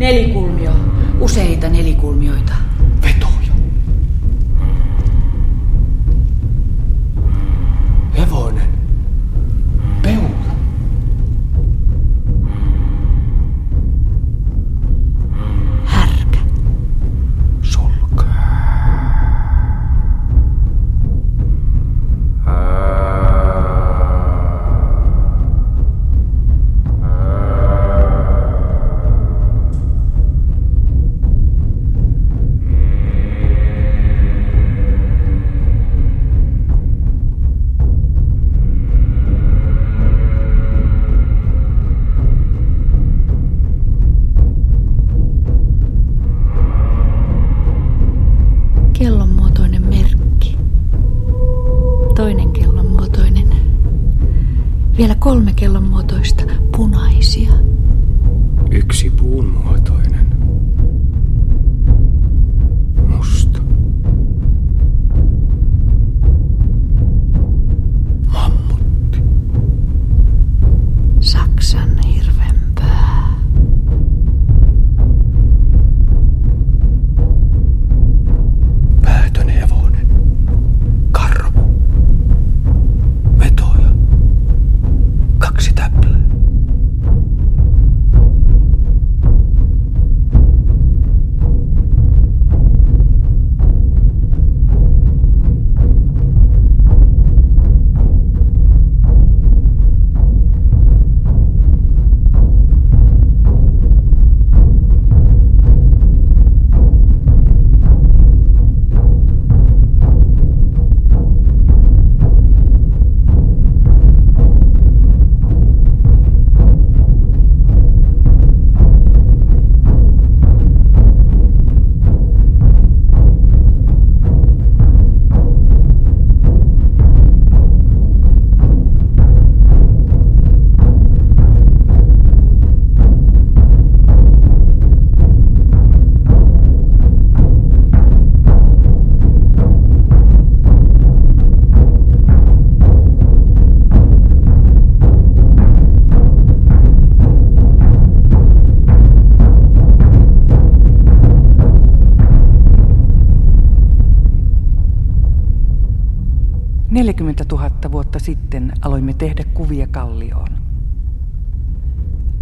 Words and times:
Nelikulmio. 0.00 0.72
Useita 1.20 1.68
nelikulmioita. 1.68 2.69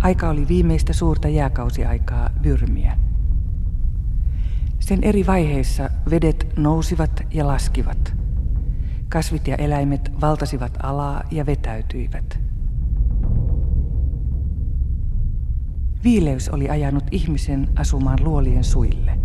Aika 0.09 0.29
oli 0.29 0.49
viimeistä 0.49 0.93
suurta 0.93 1.29
jääkausiaikaa 1.29 2.31
Vyrmiä. 2.43 2.99
Sen 4.81 4.99
eri 5.03 5.27
vaiheissa 5.27 5.91
vedet 6.11 6.53
nousivat 6.57 7.27
ja 7.31 7.47
laskivat. 7.47 8.15
Kasvit 9.09 9.49
ja 9.49 9.57
eläimet 9.57 10.13
valtasivat 10.21 10.79
alaa 10.83 11.23
ja 11.31 11.47
vetäytyivät. 11.47 12.41
Viileys 16.05 16.49
oli 16.49 16.69
ajanut 16.69 17.05
ihmisen 17.11 17.69
asumaan 17.77 18.19
luolien 18.25 18.65
suille. 18.65 19.19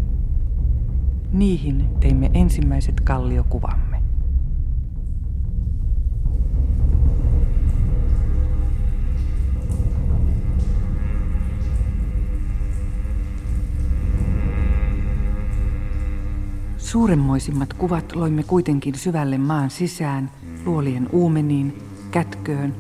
Niihin 1.32 1.90
teimme 2.00 2.32
ensimmäiset 2.34 3.02
kalliokuvamme. 3.02 3.93
Suuremmoisimmat 16.94 17.74
kuvat 17.74 18.16
loimme 18.16 18.44
kuitenkin 18.44 18.96
syvälle 18.96 19.38
maan 19.38 19.70
sisään, 19.70 20.32
luolien 20.66 21.10
uumeniin, 21.12 21.84
kätköön, 22.12 22.76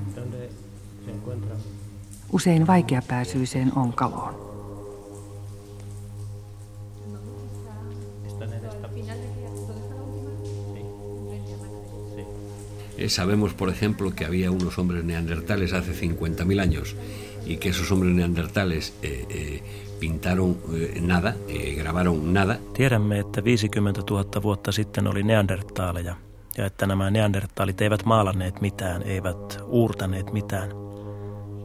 usein 2.32 2.68
vaikeapääsyiseen 2.68 3.78
onkaloon. 3.78 4.34
Eh, 12.98 13.10
sabemos, 13.10 13.54
por 13.54 13.70
ejemplo, 13.70 14.12
que 14.12 14.26
había 14.26 14.52
unos 14.52 14.78
hombres 14.78 15.04
neandertales 15.04 15.74
hace 15.74 15.92
50.000 15.92 16.62
años 16.62 16.96
y 17.46 17.58
que 17.58 17.70
esos 17.70 17.92
hombres 17.92 18.16
neandertales 18.16 18.94
eh, 19.02 19.26
eh, 19.30 19.64
pintaron 20.04 20.58
eh, 20.74 21.02
nada, 21.02 21.34
eh, 21.48 21.76
grabaron 21.76 22.34
nada. 22.34 22.56
Tiedämme, 22.74 23.20
että 23.20 23.44
50 23.44 24.02
000 24.10 24.44
vuotta 24.44 24.72
sitten 24.72 25.08
oli 25.08 25.24
neandertaaleja 25.24 26.16
ja 26.58 26.66
että 26.66 26.88
nämä 26.88 27.12
neandertaalit 27.12 27.82
eivät 27.82 28.06
maalanneet 28.06 28.62
mitään, 28.62 29.04
eivät 29.04 29.60
uurtaneet 29.66 30.34
mitään. 30.34 30.70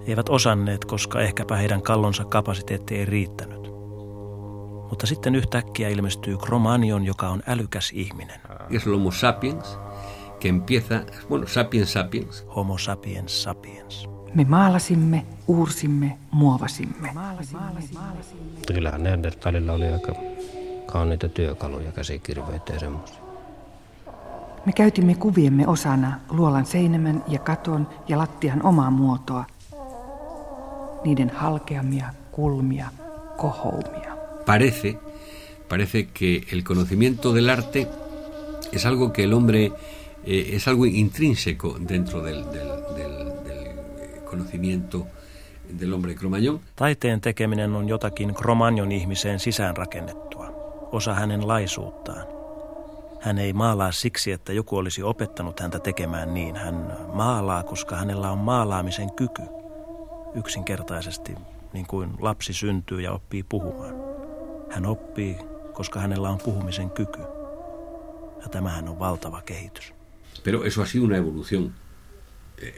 Eivät 0.06 0.28
osanneet, 0.28 0.84
koska 0.84 1.20
ehkäpä 1.20 1.56
heidän 1.56 1.82
kallonsa 1.82 2.24
kapasiteetti 2.24 2.96
ei 2.96 3.04
riittänyt. 3.04 3.70
Mutta 4.90 5.06
sitten 5.06 5.34
yhtäkkiä 5.34 5.88
ilmestyy 5.88 6.36
Cromagnon, 6.36 7.04
joka 7.04 7.28
on 7.28 7.42
älykäs 7.46 7.90
ihminen. 7.94 8.40
Es 8.70 8.86
Homo 8.86 9.10
sapiens 9.10 9.78
que 10.44 10.48
empieza, 10.48 11.00
bueno, 11.28 11.46
sapiens 11.46 11.92
sapiens, 11.92 12.46
Homo 12.56 12.78
sapiens 12.78 13.42
sapiens. 13.42 14.17
Me 14.34 14.44
maalasimme, 14.44 15.26
uursimme, 15.46 16.18
muovasimme. 16.30 17.10
Kyllähän 18.66 19.02
Neandertalilla 19.02 19.72
oli 19.72 19.86
aika 19.86 20.12
kauniita 20.86 21.28
työkaluja, 21.28 21.92
käsikirveitä 21.92 22.72
ja 22.72 22.78
semmoisia. 22.80 23.16
Me 24.66 24.72
käytimme 24.72 25.14
kuviemme 25.14 25.66
osana 25.66 26.20
luolan 26.30 26.66
seinämän 26.66 27.24
ja 27.28 27.38
katon 27.38 27.88
ja 28.08 28.18
lattian 28.18 28.62
omaa 28.66 28.90
muotoa. 28.90 29.44
Niiden 31.04 31.30
halkeamia, 31.30 32.12
kulmia, 32.32 32.88
kohoumia. 33.36 34.16
parece, 34.46 34.98
parece 35.68 36.08
que 36.18 36.42
el 36.52 36.64
conocimiento 36.64 37.32
del 37.34 37.48
arte 37.50 37.86
es 38.72 38.86
algo 38.86 39.12
que 39.12 39.24
el 39.24 39.32
hombre 39.32 39.72
eh, 40.24 40.56
es 40.56 40.68
algo 40.68 40.84
intrínseco 40.86 41.76
dentro 41.88 42.22
del, 42.22 42.44
del, 42.44 42.68
del- 42.96 43.44
del 43.44 43.77
conocimiento 44.30 45.06
del 45.80 45.92
hombre 45.92 46.14
Cromañón. 46.14 46.60
Taiteen 46.76 47.20
tekeminen 47.20 47.74
on 47.74 47.88
jotakin 47.88 48.34
Cromagnon 48.34 48.92
ihmiseen 48.92 49.38
sisäänrakennettua, 49.40 50.46
osa 50.92 51.14
hänen 51.14 51.48
laisuuttaan. 51.48 52.26
Hän 53.20 53.38
ei 53.38 53.52
maalaa 53.52 53.92
siksi, 53.92 54.32
että 54.32 54.52
joku 54.52 54.76
olisi 54.76 55.02
opettanut 55.02 55.60
häntä 55.60 55.78
tekemään 55.78 56.34
niin. 56.34 56.56
Hän 56.56 56.96
maalaa, 57.12 57.62
koska 57.62 57.96
hänellä 57.96 58.30
on 58.30 58.38
maalaamisen 58.38 59.12
kyky. 59.12 59.42
Yksinkertaisesti, 60.34 61.34
niin 61.72 61.86
kuin 61.86 62.10
lapsi 62.18 62.52
syntyy 62.52 63.00
ja 63.00 63.12
oppii 63.12 63.42
puhumaan. 63.42 63.94
Hän 64.70 64.86
oppii, 64.86 65.36
koska 65.72 66.00
hänellä 66.00 66.30
on 66.30 66.38
puhumisen 66.38 66.90
kyky. 66.90 67.20
Ja 68.42 68.48
tämähän 68.50 68.88
on 68.88 68.98
valtava 68.98 69.42
kehitys. 69.42 69.94
Pero 70.44 70.64
eso 70.64 70.80
ha 70.80 70.86
sido 70.86 71.04
una 71.04 71.16
evolución 71.16 71.72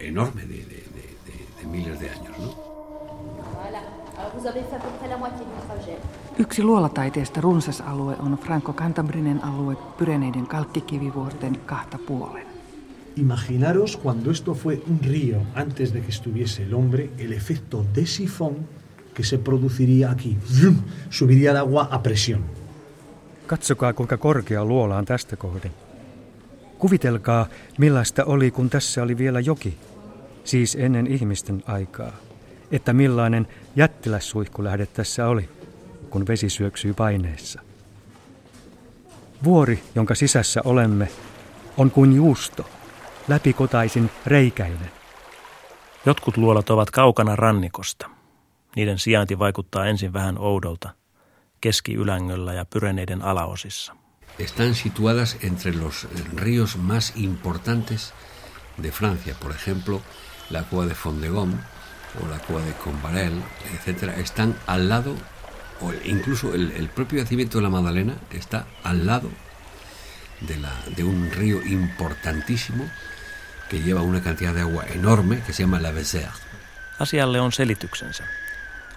enorme 0.01 0.43
de, 0.43 0.49
de- 0.49 0.85
de- 0.97 1.15
de- 1.27 1.47
de 1.61 1.67
miles 1.67 2.01
de 2.01 2.11
años, 2.11 2.39
¿no? 2.39 2.71
Yksi 6.39 6.63
luolataiteesta 6.63 7.41
runsas 7.41 7.81
alue 7.81 8.17
on 8.19 8.39
Franco-Cantabrinen 8.39 9.41
alue 9.45 9.77
Pyreneiden 9.99 10.47
kalkkikivivuorten 10.47 11.59
kahta 11.67 11.99
puolen. 11.99 12.47
Imaginaros 13.17 13.97
cuando 13.97 14.31
esto 14.31 14.55
fue 14.55 14.83
un 14.91 15.01
río 15.03 15.39
antes 15.55 15.93
de 15.93 16.01
que 16.01 16.09
estuviese 16.11 16.63
el 16.63 16.75
hombre, 16.75 17.11
el 17.19 17.33
efecto 17.33 17.85
de 17.95 18.07
sifón 18.07 18.57
que 19.15 19.25
se 19.25 19.39
produciría 19.39 20.11
aquí. 20.11 20.39
¡Zum! 20.61 20.77
Subiría 21.11 21.51
el 21.51 21.57
agua 21.57 21.89
a 21.91 22.03
presión. 22.03 22.43
Katsokaa, 23.47 23.93
kuinka 23.93 24.17
korkea 24.17 24.65
luola 24.65 24.97
on 24.97 25.05
tästä 25.05 25.37
kohden. 25.37 25.73
Kuvitelkaa, 26.81 27.47
millaista 27.79 28.25
oli, 28.25 28.51
kun 28.51 28.71
tässä 28.71 29.03
oli 29.03 29.19
vielä 29.19 29.41
joki, 29.41 29.79
siis 30.45 30.77
ennen 30.81 31.07
ihmisten 31.07 31.63
aikaa. 31.67 32.13
Että 32.73 32.93
millainen 32.93 33.49
jättilässuihkulähde 33.77 34.87
tässä 34.87 35.29
oli, 35.29 35.49
kun 36.11 36.27
vesi 36.27 36.51
syöksyy 36.51 36.95
paineessa. 36.95 37.61
Vuori, 39.45 39.83
jonka 39.95 40.15
sisässä 40.15 40.61
olemme, 40.65 41.09
on 41.77 41.91
kuin 41.91 42.13
juusto, 42.13 42.67
läpikotaisin 43.29 44.11
reikäinen. 44.27 44.91
Jotkut 46.07 46.37
luolat 46.37 46.71
ovat 46.71 46.91
kaukana 46.91 47.37
rannikosta. 47.37 48.11
Niiden 48.77 48.99
sijainti 48.99 49.39
vaikuttaa 49.39 49.87
ensin 49.87 50.13
vähän 50.13 50.39
oudolta, 50.39 50.91
keski-ylängöllä 51.61 52.55
ja 52.55 52.65
Pyreneiden 52.65 53.23
alaosissa. 53.23 54.00
Están 54.39 54.75
situadas 54.75 55.37
entre 55.43 55.75
los 55.75 56.07
ríos 56.35 56.77
más 56.77 57.17
importantes 57.17 58.13
de 58.77 58.91
Francia, 58.93 59.35
por 59.41 59.53
ejemplo, 59.53 60.01
la 60.49 60.63
cueva 60.63 60.87
de 60.87 60.95
Fondegom 60.95 61.53
o 62.23 62.29
la 62.29 62.39
cueva 62.39 62.65
de 62.65 62.73
Combarel, 62.73 63.43
etcétera, 63.75 64.17
están 64.17 64.57
al 64.67 64.89
lado, 64.89 65.15
o 65.81 65.93
incluso 66.05 66.55
el, 66.55 66.73
el 66.73 66.89
propio 66.89 67.23
yacimiento 67.23 67.59
de 67.59 67.63
la 67.63 67.71
Magdalena 67.71 68.15
está 68.31 68.67
al 68.83 69.07
lado 69.07 69.29
de, 70.41 70.57
la, 70.57 70.73
de 70.97 71.05
un 71.05 71.31
río 71.31 71.63
importantísimo 71.63 72.91
que 73.69 73.81
lleva 73.81 74.03
una 74.03 74.23
cantidad 74.23 74.55
de 74.55 74.63
agua 74.63 74.85
enorme 74.89 75.43
que 75.47 75.53
se 75.53 75.63
llama 75.63 75.81
la 75.81 75.93
Vézère. 75.93 76.33
Asialle 76.99 77.41
on 77.41 77.53
selityksensä. 77.53 78.25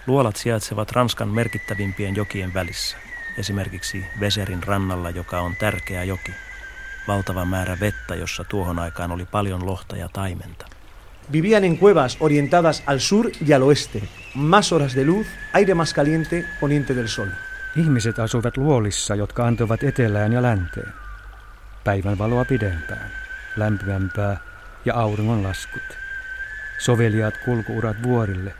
Luolat 0.06 0.36
sijaitsevat 0.36 0.92
Ranskan 0.92 1.28
merkittävimpien 1.28 2.16
jokien 2.16 2.54
välissä, 2.54 2.96
esimerkiksi 3.38 4.04
Veserin 4.20 4.62
rannalla, 4.62 5.10
joka 5.10 5.40
on 5.40 5.56
tärkeä 5.56 6.04
joki. 6.04 6.32
Valtava 7.08 7.44
määrä 7.44 7.76
vettä, 7.80 8.14
jossa 8.14 8.44
tuohon 8.44 8.78
aikaan 8.78 9.12
oli 9.12 9.24
paljon 9.24 9.66
lohta 9.66 9.96
ja 9.96 10.08
taimenta. 10.08 10.66
Vivían 11.32 11.64
en 11.64 11.78
cuevas 11.78 12.16
orientadas 12.20 12.82
al 12.86 12.98
sur 12.98 13.30
y 13.48 13.52
al 13.52 13.62
oeste. 13.62 14.02
Más 14.34 14.72
horas 14.72 14.94
de 14.94 15.04
luz, 15.04 15.26
aire 15.52 15.74
más 15.74 15.94
caliente, 15.94 16.44
poniente 16.60 16.94
del 16.96 17.08
sol. 17.08 17.28
Ihmiset 17.76 18.18
asuivat 18.18 18.56
luolissa, 18.56 19.14
jotka 19.14 19.46
antoivat 19.46 19.82
etelään 19.82 20.32
ja 20.32 20.42
länteen. 20.42 20.92
Päivän 21.84 22.18
valoa 22.18 22.44
pidempään, 22.44 23.10
lämpimämpää 23.56 24.36
ja 24.84 24.94
auringon 24.94 25.42
laskut. 25.42 25.98
Soveliaat 26.78 27.34
kulkuurat 27.44 27.96
vuorille 28.02 28.54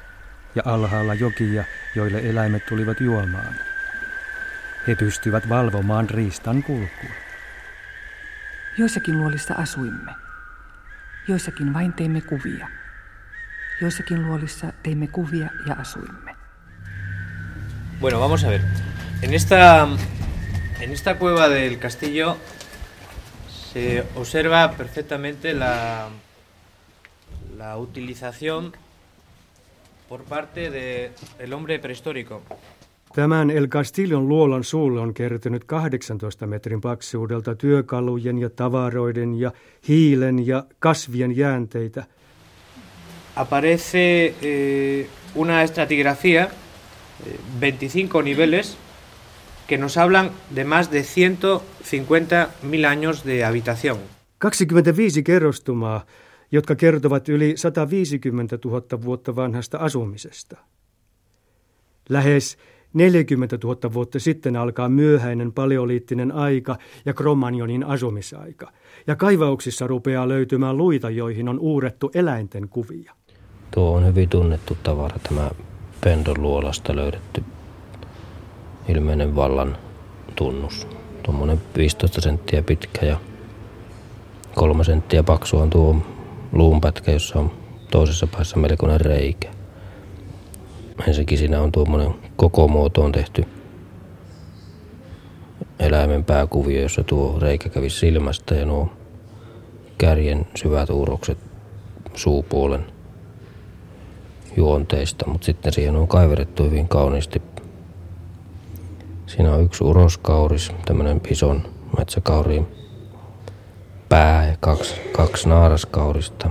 ja 0.54 0.62
alhaalla 0.64 1.14
jokia, 1.14 1.64
joille 1.95 2.19
eläimet 2.19 2.66
tulivat 2.66 3.00
juomaan. 3.00 3.54
He 4.88 4.95
pystyvät 4.95 5.49
valvomaan 5.49 6.11
riistan 6.11 6.62
kulkua. 6.62 7.11
Joissakin 8.79 9.19
luolissa 9.19 9.55
asuimme. 9.55 10.12
Joissakin 11.29 11.75
vain 11.75 11.93
teimme 11.93 12.21
kuvia. 12.21 12.69
Joissakin 13.81 14.26
luolissa 14.26 14.73
teimme 14.83 15.07
kuvia 15.07 15.49
ja 15.67 15.75
asuimme. 15.75 16.37
Bueno, 18.00 18.21
vamos 18.21 18.45
a 18.45 18.49
ver. 18.49 18.61
En 19.23 19.35
esta, 19.35 19.88
en 20.81 20.93
esta 20.93 21.14
cueva 21.14 21.49
del 21.49 21.79
castillo 21.79 22.37
se 23.49 24.05
observa 24.14 24.73
perfectamente 24.76 25.55
la, 25.55 26.09
la 27.57 27.76
utilización 27.76 28.73
por 30.09 30.25
parte 30.25 30.71
del 31.38 31.53
hombre 31.53 31.79
prehistórico. 31.79 32.43
Tämän 33.14 33.50
El 33.50 33.68
Castillon 33.68 34.28
luolan 34.28 34.64
suulle 34.64 35.00
on 35.00 35.14
kertynyt 35.14 35.64
18 35.64 36.47
metrin 36.47 36.80
paksuudelta 36.80 37.54
työkalujen 37.54 38.38
ja 38.38 38.50
tavaroiden 38.50 39.35
ja 39.35 39.52
hiilen 39.88 40.47
ja 40.47 40.64
kasvien 40.78 41.37
jäänteitä. 41.37 42.04
Aparece 43.37 44.26
eh, 44.42 45.06
una 45.35 45.62
estratigrafía, 45.62 46.42
eh, 47.26 47.38
25 47.61 48.23
niveles, 48.23 48.76
que 49.68 49.78
nos 49.78 49.97
hablan 49.97 50.30
de 50.54 50.64
más 50.64 50.90
de 50.90 51.02
150.000 51.02 52.87
años 52.87 53.25
de 53.25 53.44
habitación. 53.44 53.99
25 54.40 55.23
kerrostumaa, 55.25 56.06
jotka 56.52 56.75
kertovat 56.75 57.28
yli 57.28 57.56
150 57.56 58.59
000 58.64 59.04
vuotta 59.04 59.37
vanhasta 59.37 59.78
asumisesta. 59.78 60.56
Lähes 62.09 62.59
40 62.95 63.59
000 63.65 63.95
vuotta 63.95 64.19
sitten 64.19 64.57
alkaa 64.57 64.89
myöhäinen 64.89 65.53
paleoliittinen 65.53 66.33
aika 66.33 66.77
ja 67.07 67.13
Cromagnonin 67.13 67.85
asumisaika. 67.85 68.73
Ja 69.07 69.17
kaivauksissa 69.17 69.87
rupeaa 69.87 70.29
löytymään 70.29 70.77
luita, 70.77 71.11
joihin 71.11 71.49
on 71.49 71.59
uurettu 71.59 72.11
eläinten 72.15 72.69
kuvia. 72.69 73.13
Tuo 73.71 73.97
on 73.97 74.07
hyvin 74.07 74.29
tunnettu 74.29 74.77
tavara, 74.83 75.19
tämä 75.29 75.51
Pendon 76.01 76.43
luolasta 76.43 76.97
löydetty 76.97 77.43
ilmeinen 78.89 79.37
vallan 79.37 79.77
tunnus. 80.37 80.87
Tuommoinen 81.23 81.61
15 81.77 82.21
senttiä 82.21 82.63
pitkä 82.63 83.07
ja 83.07 83.17
kolme 84.55 84.85
senttiä 84.85 85.23
paksu 85.23 85.57
on 85.57 85.71
tuo 85.71 85.97
luunpätkä, 86.53 87.13
jossa 87.13 87.39
on 87.39 87.51
toisessa 87.91 88.27
päässä 88.27 88.57
melkoinen 88.57 89.01
reikä. 89.01 89.51
Ensinnäkin 91.09 91.39
siinä 91.39 91.61
on 91.61 91.73
tuommoinen 91.73 92.15
koko 92.37 92.69
muotoon 92.69 93.12
tehty 93.12 93.45
eläimen 95.79 96.25
pääkuvio, 96.25 96.83
jossa 96.83 97.05
tuo 97.05 97.38
reikä 97.41 97.69
kävi 97.69 97.91
silmästä 97.91 98.55
ja 98.55 98.67
nuo 98.67 98.88
kärjen 99.99 100.47
syvät 100.55 100.91
uurokset 100.91 101.38
suupuolen 102.14 102.87
juonteista, 104.57 105.26
mutta 105.29 105.45
sitten 105.45 105.73
siihen 105.73 105.97
on 105.97 106.09
kaiverettu 106.09 106.64
hyvin 106.64 106.88
kauniisti. 106.88 107.43
Siinä 109.26 109.55
on 109.55 109.62
yksi 109.64 109.85
uroskauris, 109.85 110.73
tämmöinen 110.85 111.21
ison 111.31 111.62
metsäkauriin 111.99 112.67
pää 114.09 114.47
ja 114.47 114.57
kaksi, 114.61 114.95
kaksi 115.12 115.49
naaraskaurista. 115.49 116.50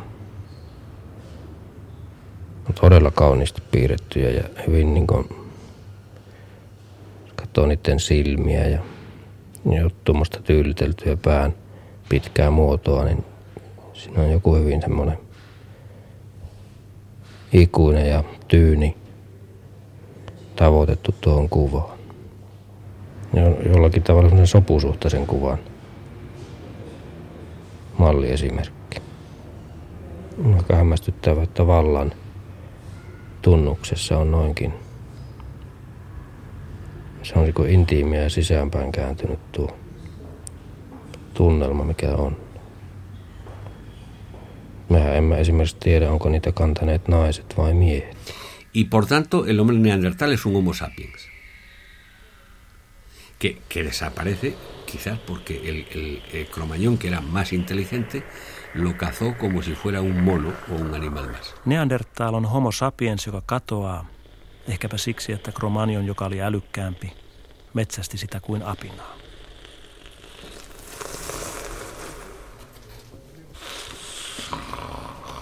Todella 2.81 3.11
kauniisti 3.11 3.61
piirrettyjä 3.71 4.29
ja 4.29 4.43
hyvin 4.67 4.93
niin 4.93 5.07
kuin, 5.07 5.42
katsoo 7.53 7.67
niiden 7.67 7.99
silmiä 7.99 8.67
ja, 8.67 8.79
ja 9.71 9.89
tuommoista 10.03 10.41
tyyliteltyä 10.41 11.17
pään 11.17 11.53
pitkää 12.09 12.51
muotoa, 12.51 13.03
niin 13.03 13.25
siinä 13.93 14.21
on 14.21 14.31
joku 14.31 14.55
hyvin 14.55 14.81
semmoinen 14.81 15.17
ikuinen 17.53 18.09
ja 18.09 18.23
tyyni 18.47 18.97
tavoitettu 20.55 21.15
tuohon 21.21 21.49
kuvaan. 21.49 21.99
Ja 23.33 23.43
jollakin 23.69 24.03
tavalla 24.03 24.29
semmoinen 24.29 24.47
sopusuhtaisen 24.47 25.27
kuvan 25.27 25.59
malliesimerkki. 27.97 29.01
On 30.45 30.53
aika 30.53 30.75
hämmästyttävä, 30.75 31.43
että 31.43 31.67
vallan 31.67 32.11
tunnuksessa 33.41 34.17
on 34.17 34.31
noinkin. 34.31 34.82
Se 37.23 37.33
on 37.39 37.43
niin 37.43 37.69
intiimiä 37.69 38.21
ja 38.21 38.29
sisäänpäin 38.29 38.91
kääntynyt 38.91 39.51
tuo 39.51 39.77
tunnelma, 41.33 41.83
mikä 41.83 42.15
on. 42.15 42.37
Mehän 44.89 45.15
emme 45.15 45.39
esimerkiksi 45.39 45.77
tiedä, 45.79 46.11
onko 46.11 46.29
niitä 46.29 46.51
kantaneet 46.51 47.07
naiset 47.07 47.57
vai 47.57 47.73
miehet. 47.73 48.17
Y 48.75 48.83
por 48.85 49.05
tanto, 49.05 49.45
el 49.45 49.59
hombre 49.59 49.77
neandertal 49.77 50.31
es 50.31 50.45
un 50.45 50.53
homo 50.53 50.73
sapiens. 50.73 51.29
Que, 53.39 53.57
que 53.69 53.83
desaparece 53.83 54.55
quizás 54.85 55.19
porque 55.19 55.69
el, 55.69 55.85
el, 55.95 56.21
el 56.33 56.47
cromañón, 56.47 56.97
que 56.97 57.07
era 57.07 57.21
más 57.21 57.53
inteligente, 57.53 58.23
lo 58.73 58.97
cazó 58.97 59.35
como 59.37 59.61
si 59.61 59.75
fuera 59.75 60.01
un 60.01 60.23
mono 60.23 60.53
o 60.71 60.75
un 60.75 60.93
animal 60.95 61.31
más. 61.31 61.55
Neandertal 61.65 62.35
on 62.35 62.45
homo 62.45 62.71
sapiens, 62.71 63.25
joka 63.25 63.41
katoaa. 63.45 64.12
Ehkäpä 64.67 64.97
siksi, 64.97 65.31
että 65.31 65.51
Cromagnon, 65.51 66.05
joka 66.05 66.25
oli 66.25 66.41
älykkäämpi, 66.41 67.13
metsästi 67.73 68.17
sitä 68.17 68.39
kuin 68.39 68.63
apinaa. 68.63 69.15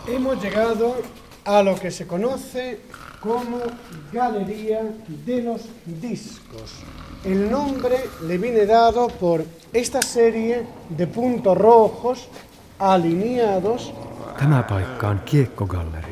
Hemos 0.08 0.44
llegado 0.44 0.96
a 1.46 1.66
lo 1.66 1.76
que 1.76 1.92
se 1.92 2.06
conoce 2.06 2.80
como 3.22 3.58
Galería 4.14 4.80
de 5.26 5.44
los 5.44 5.70
Discos. 6.02 6.84
El 7.24 7.52
nombre 7.52 8.10
le 8.22 8.38
viene 8.38 8.66
dado 8.66 9.08
por 9.08 9.44
esta 9.74 10.02
serie 10.02 10.66
de 10.98 11.08
puntos 11.08 11.58
rojos 11.58 12.30
alineados. 12.80 13.94
Tämä 14.40 14.64
paikka 14.64 15.08
on 15.08 15.20
kiekkogalleria. 15.26 16.11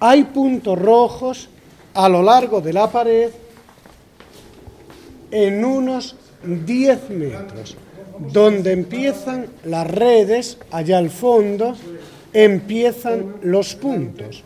Hay 0.00 0.24
puntos 0.24 0.78
rojos 0.78 1.48
a 1.94 2.08
lo 2.08 2.22
largo 2.22 2.60
de 2.60 2.72
la 2.72 2.90
pared 2.90 3.30
en 5.30 5.64
unos 5.64 6.16
10 6.42 7.10
metros. 7.10 7.76
Donde 8.18 8.72
empiezan 8.72 9.46
las 9.64 9.86
redes, 9.90 10.58
allá 10.70 10.98
al 10.98 11.08
fondo, 11.08 11.74
empiezan 12.32 13.36
los 13.42 13.74
puntos. 13.74 14.42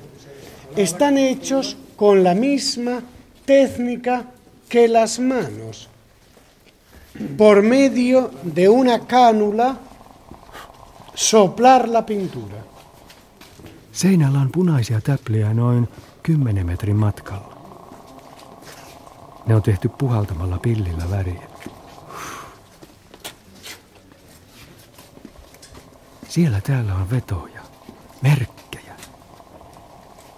Están 0.76 1.18
hechos 1.18 1.76
con 1.96 2.22
la 2.22 2.34
misma 2.34 3.02
técnica 3.44 4.26
que 4.68 4.88
las 4.88 5.18
manos. 5.18 5.88
Por 7.36 7.62
medio 7.62 8.30
de 8.42 8.68
una 8.68 9.06
cánula, 9.06 9.78
soplar 11.14 11.88
la 11.92 12.02
pintura. 12.02 12.56
Seinällä 13.92 14.38
on 14.38 14.50
punaisia 14.52 15.00
täpliä 15.00 15.54
noin 15.54 15.88
10 16.22 16.66
metrin 16.66 16.96
matkalla. 16.96 17.54
Ne 19.46 19.54
on 19.54 19.62
tehty 19.62 19.88
puhaltamalla 19.88 20.58
pillillä 20.58 21.10
väriä. 21.10 21.42
Siellä 26.28 26.60
täällä 26.60 26.94
on 26.94 27.10
vetoja, 27.10 27.60
merkkejä, 28.22 28.94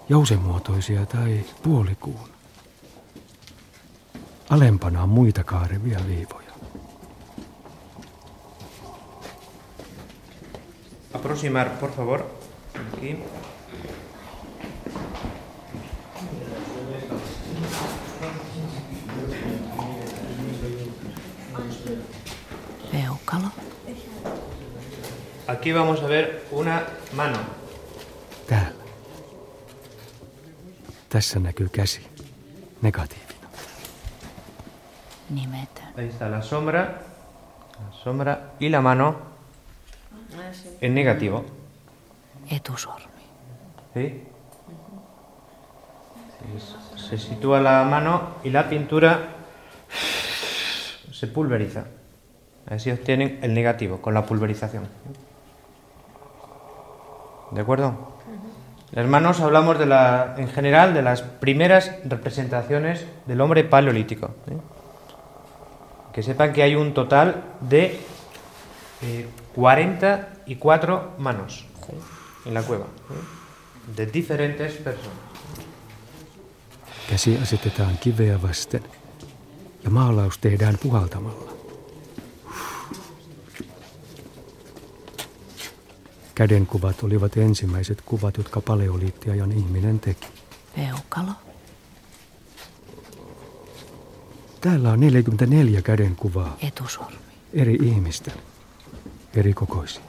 jousemuotoisia 0.09 1.05
tai 1.05 1.45
puolikuun. 1.63 2.29
Alempana 4.49 5.03
on 5.03 5.09
muita 5.09 5.43
kaarevia 5.43 5.99
viivoja. 6.07 6.46
Aproximar, 11.17 11.79
por 11.79 11.91
favor. 11.91 12.19
Aquí. 12.93 13.17
Aquí 25.47 25.71
vamos 25.71 26.03
a 26.03 26.07
ver 26.07 26.45
una 26.51 26.81
mano. 27.13 27.39
Täällä. 28.47 28.83
Tässä 31.09 31.39
näkyy 31.39 31.69
käsi. 31.69 32.07
Negatiivina. 32.81 33.47
Nimetön. 35.29 35.87
Ahí 35.97 36.09
está 36.09 36.29
la 36.29 36.41
sombra, 36.41 36.81
la 37.79 37.91
sombra 38.03 38.37
y 38.59 38.69
la 38.69 38.81
mano 38.81 39.26
en 40.81 40.93
negativo. 40.93 41.45
Etusormi. 42.49 43.05
¿Sí? 43.93 44.23
Se 46.95 47.17
sitúa 47.17 47.59
la 47.61 47.83
mano 47.83 48.35
y 48.43 48.49
la 48.49 48.69
pintura 48.69 49.19
se 51.11 51.27
pulveriza. 51.27 51.85
Así 52.69 52.91
obtienen 52.91 53.39
el 53.41 53.53
negativo 53.53 54.01
con 54.01 54.13
la 54.13 54.25
pulverización. 54.25 54.87
¿De 57.51 57.61
acuerdo? 57.61 58.17
Las 58.91 59.07
manos 59.07 59.39
hablamos 59.41 59.79
de 59.79 59.85
la, 59.85 60.35
en 60.37 60.47
general 60.47 60.93
de 60.93 61.01
las 61.01 61.21
primeras 61.21 61.91
representaciones 62.05 63.05
del 63.25 63.41
hombre 63.41 63.63
paleolítico. 63.63 64.27
¿eh? 64.49 64.57
Que 66.13 66.23
sepan 66.23 66.53
que 66.53 66.63
hay 66.63 66.75
un 66.75 66.93
total 66.93 67.43
de 67.61 67.99
eh, 69.01 69.27
44 69.57 71.01
manos 71.17 71.65
en 72.45 72.53
la 72.53 72.63
cueva, 72.63 72.85
de 73.97 74.05
diferentes 74.13 74.73
personas. 74.73 75.17
Käsi 77.09 77.37
asetetaan 77.37 77.97
kiveä 77.97 78.41
vasten 78.41 78.83
ja 79.83 79.89
maalaus 79.89 80.37
tehdään 80.37 80.77
puhaltamalla. 80.83 81.53
Kädenkuvat 86.35 87.03
olivat 87.03 87.37
ensimmäiset 87.37 88.01
kuvat, 88.01 88.37
jotka 88.37 88.61
paleoliittiajan 88.61 89.51
ihminen 89.51 89.99
teki. 89.99 90.27
Peukalo. 90.75 91.31
Täällä 94.61 94.91
on 94.91 94.99
44 94.99 95.81
kädenkuvaa 95.81 96.57
Etusormi. 96.61 97.17
eri 97.53 97.75
ihmistä, 97.81 98.31
eri 99.35 99.53
kokoisia. 99.53 100.01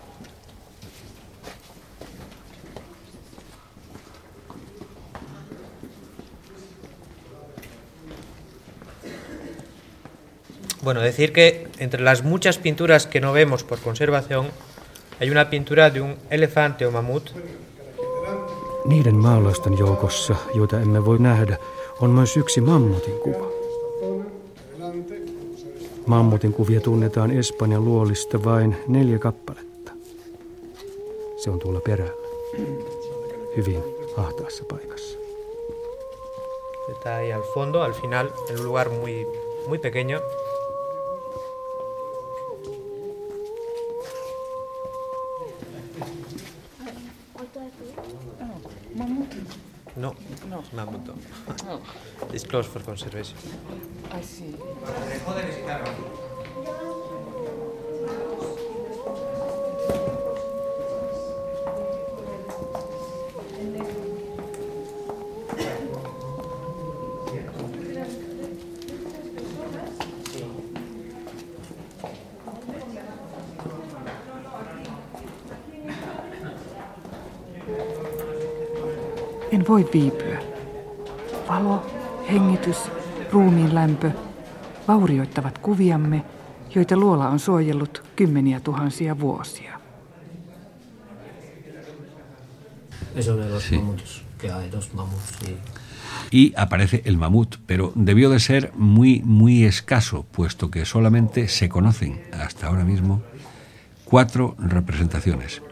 Bueno, 10.83 11.01
decir 11.01 11.33
que 11.33 11.69
entre 11.79 12.01
las 12.03 12.23
muchas 12.23 12.57
pinturas 12.59 13.07
que 13.07 13.21
no 13.21 13.33
vemos 13.33 13.63
por 13.63 13.79
conservación, 13.79 14.49
hay 15.21 15.31
una 15.31 15.51
pintura 15.51 15.91
de 15.91 16.01
un 16.01 16.17
elefante 16.31 16.87
o 16.87 16.91
mamut 16.91 17.31
Niiden 18.89 19.17
maalausten 19.17 19.79
joukossa, 19.79 20.37
joita 20.55 20.81
emme 20.81 21.05
voi 21.05 21.19
nähdä, 21.19 21.57
on 22.01 22.11
myös 22.11 22.37
yksi 22.37 22.61
mammutin 22.61 23.21
kuva. 23.21 23.58
Mammutin 26.09 26.53
kuvia 26.53 26.81
tunnetaan 26.81 27.31
Espanjan 27.31 27.85
luolista 27.85 28.45
vain 28.45 28.77
neljä 28.87 29.19
kappaletta. 29.19 29.93
Se 31.37 31.51
on 31.51 31.59
tuolla 31.59 31.81
perällä, 31.81 32.29
hyvin 33.57 33.83
ahtaassa 34.17 34.65
paikassa. 34.65 35.19
Está 36.89 37.19
al 37.37 37.43
fondo, 37.55 37.83
al 37.83 37.93
final, 37.93 38.31
en 38.51 38.65
lugar 38.65 38.89
muy, 38.91 39.27
muy 39.69 39.79
pequeño, 39.79 40.21
Mammutin. 48.95 49.47
No, 49.99 50.15
no. 50.49 50.63
mamut 50.73 51.07
no. 51.07 51.81
It's 52.33 52.45
closed 52.45 52.69
for 52.71 52.81
conservation. 52.81 53.37
I 54.13 54.21
see. 54.23 54.55
Voi 79.79 79.91
viipyä. 79.93 80.39
Valo, 81.49 81.87
hengitys, 82.33 82.77
ruumiin 83.33 83.75
lämpö 83.75 84.11
vaurioittavat 84.89 85.59
kuviamme, 85.59 86.25
joita 86.75 86.97
luola 86.97 87.29
on 87.29 87.39
suojellut 87.39 88.05
kymmeniä 88.17 88.61
tuhansia 88.61 89.21
vuosia. 89.21 89.79
Eso 93.15 93.37
de 93.37 93.49
los 93.49 93.73
mamuts, 93.73 94.23
que 94.39 94.51
hay 94.53 94.73
dos 94.73 94.95
mamuts 94.95 95.49
y 95.49 95.57
y 96.31 96.53
aparece 96.57 97.03
el 97.05 97.17
mamut, 97.17 97.57
pero 97.67 97.93
debió 97.95 98.31
de 98.31 98.41
ser 98.41 98.73
muy, 98.77 99.23
muy 99.25 99.65
escaso, 99.65 100.27
puesto 100.33 100.71
que 100.71 100.85
solamente 100.85 101.49
se 101.49 101.69
conocen 101.69 102.21
hasta 102.33 102.67
ahora 102.67 102.85
mismo 102.85 103.23
cuatro 104.05 104.55
representaciones. 104.59 105.63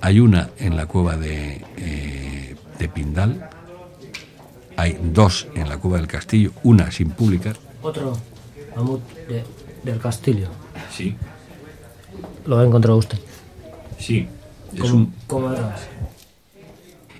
Hay 0.00 0.20
una 0.20 0.50
en 0.58 0.76
la 0.76 0.86
cueva 0.86 1.16
de, 1.16 1.64
eh, 1.76 2.33
de 2.78 2.88
Pindal, 2.88 3.48
hay 4.76 4.98
dos 5.12 5.46
en 5.54 5.68
la 5.68 5.78
cueva 5.78 5.98
del 5.98 6.06
castillo, 6.06 6.52
una 6.62 6.90
sin 6.90 7.10
publicar. 7.10 7.56
Otro 7.82 8.16
mamut 8.76 9.00
de- 9.28 9.44
del 9.84 9.98
castillo. 10.00 10.48
Sí. 10.90 11.16
¿Lo 12.46 12.62
encontró 12.62 12.96
usted? 12.96 13.18
Sí. 13.98 14.26
Es 14.72 14.80
¿Cómo, 14.80 14.94
un- 14.94 15.14
cómo 15.26 15.52
era? 15.52 15.76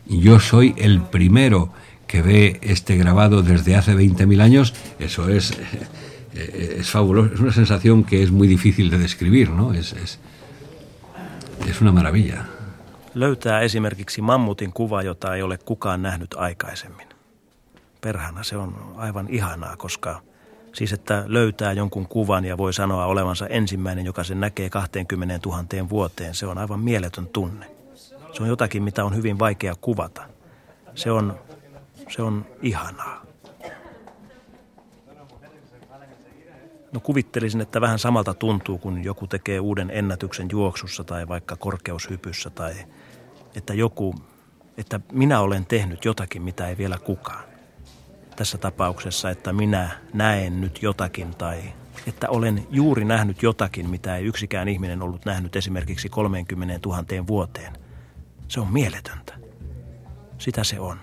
yo 0.06 0.38
soy 0.40 0.74
el 0.76 1.00
primero 1.02 1.72
que 2.06 2.20
ve 2.22 2.58
este 2.62 2.96
grabado 2.96 3.42
desde 3.42 3.76
hace 3.76 3.94
20.000 3.94 4.40
años, 4.42 4.74
eso 4.98 5.28
es, 5.28 5.52
eh, 6.34 6.76
es 6.80 6.90
fabuloso, 6.90 7.34
es 7.34 7.40
una 7.40 7.52
sensación 7.52 8.04
que 8.04 8.22
es 8.22 8.30
muy 8.30 8.46
difícil 8.48 8.90
de 8.90 8.98
describir, 8.98 9.50
¿no? 9.50 9.72
Es, 9.72 9.92
es, 9.92 10.18
es 11.68 11.80
una 11.80 11.92
maravilla. 11.92 12.48
Löytää 13.14 13.60
esimerkiksi 13.60 14.22
mammutin 14.22 14.72
kuva, 14.72 15.02
jota 15.02 15.34
ei 15.34 15.42
ole 15.42 15.58
kukaan 15.58 16.02
nähnyt 16.02 16.34
aikaisemmin. 16.34 17.08
Perhana 18.00 18.42
se 18.42 18.56
on 18.56 18.94
aivan 18.96 19.26
ihanaa, 19.28 19.76
koska 19.76 20.20
siis 20.72 20.92
että 20.92 21.24
löytää 21.26 21.72
jonkun 21.72 22.08
kuvan 22.08 22.44
ja 22.44 22.58
voi 22.58 22.72
sanoa 22.72 23.06
olevansa 23.06 23.46
ensimmäinen, 23.46 24.04
joka 24.04 24.24
sen 24.24 24.40
näkee 24.40 24.70
20 24.70 25.38
000 25.46 25.88
vuoteen, 25.88 26.34
se 26.34 26.46
on 26.46 26.58
aivan 26.58 26.80
mieletön 26.80 27.26
tunne. 27.26 27.66
Se 28.32 28.42
on 28.42 28.48
jotakin, 28.48 28.82
mitä 28.82 29.04
on 29.04 29.16
hyvin 29.16 29.38
vaikea 29.38 29.74
kuvata. 29.80 30.22
Se 30.94 31.10
on, 31.10 31.38
se 32.08 32.22
on 32.22 32.46
ihanaa. 32.62 33.24
No 36.92 37.00
kuvittelisin, 37.00 37.60
että 37.60 37.80
vähän 37.80 37.98
samalta 37.98 38.34
tuntuu, 38.34 38.78
kun 38.78 39.04
joku 39.04 39.26
tekee 39.26 39.60
uuden 39.60 39.90
ennätyksen 39.94 40.48
juoksussa 40.52 41.04
tai 41.04 41.28
vaikka 41.28 41.56
korkeushypyssä 41.56 42.50
tai 42.50 42.74
että 43.54 43.74
joku, 43.74 44.14
että 44.76 45.00
minä 45.12 45.40
olen 45.40 45.66
tehnyt 45.66 46.04
jotakin, 46.04 46.42
mitä 46.42 46.68
ei 46.68 46.78
vielä 46.78 46.98
kukaan. 46.98 47.44
Tässä 48.36 48.58
tapauksessa, 48.58 49.30
että 49.30 49.52
minä 49.52 49.90
näen 50.12 50.60
nyt 50.60 50.82
jotakin 50.82 51.34
tai 51.34 51.62
että 52.06 52.28
olen 52.28 52.66
juuri 52.70 53.04
nähnyt 53.04 53.42
jotakin, 53.42 53.90
mitä 53.90 54.16
ei 54.16 54.24
yksikään 54.24 54.68
ihminen 54.68 55.02
ollut 55.02 55.24
nähnyt 55.24 55.56
esimerkiksi 55.56 56.08
30 56.08 56.88
000 56.88 57.26
vuoteen. 57.26 57.72
Se 58.48 58.60
on 58.60 58.72
mieletöntä. 58.72 59.34
Sitä 60.38 60.64
se 60.64 60.80
on. 60.80 60.98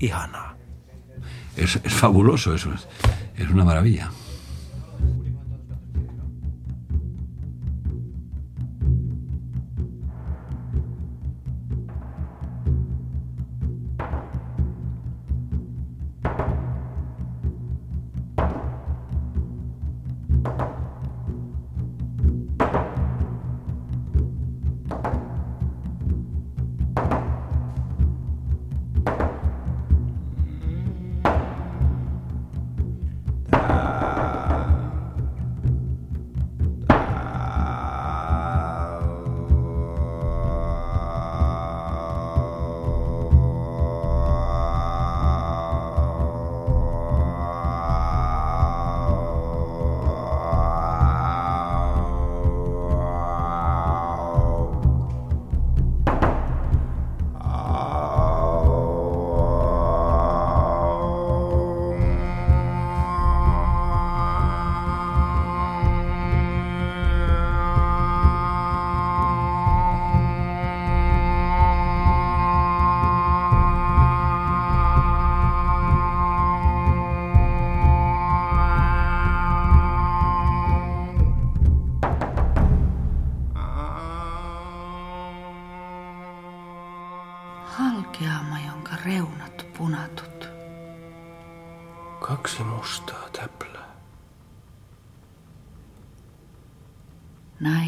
Ihanaa. 0.00 0.56
Es, 1.56 1.78
es 1.84 1.92
fabuloso, 1.92 2.54
es, 2.54 2.68
es 3.38 3.50
una 3.50 3.64
maravilla. 3.64 4.04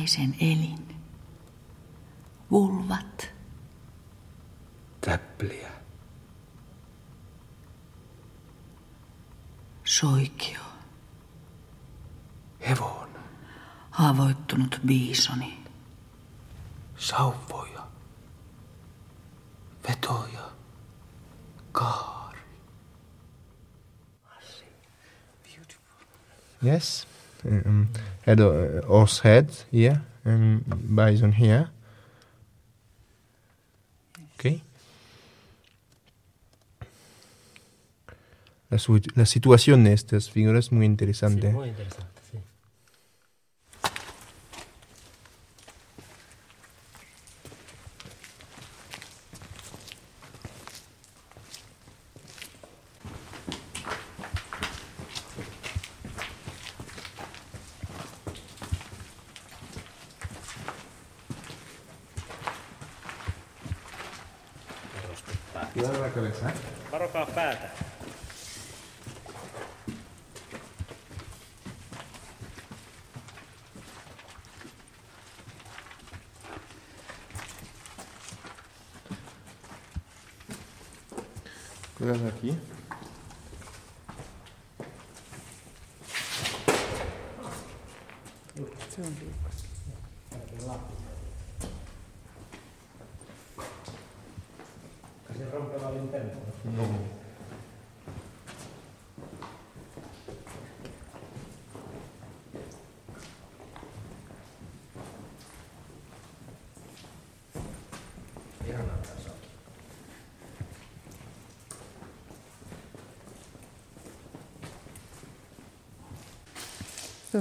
Naisen 0.09 0.37
elin. 0.41 0.97
Vulvat. 2.51 3.31
Täpliä. 5.01 5.71
Soikio. 9.85 10.61
Hevonen. 12.69 13.23
Haavoittunut 13.91 14.81
biisoni. 14.87 15.65
Sauvoja. 16.97 17.87
Vetoja. 19.89 20.51
Kaari. 21.73 22.39
Yes. 26.65 27.07
Um, 27.67 27.87
head, 28.29 28.41
uh, 28.41 28.83
horse 28.87 29.21
head 29.23 29.49
here 29.73 30.03
and 30.25 30.63
bison 30.95 31.33
here. 31.33 31.69
Okay. 34.35 34.63
La, 38.71 38.79
la 39.15 39.27
situación 39.27 39.85
de 39.85 39.95
estas 39.95 40.31
figuras 40.31 40.67
es 40.67 40.73
muy 40.73 40.87
muy 40.87 40.87
interesante, 40.87 41.55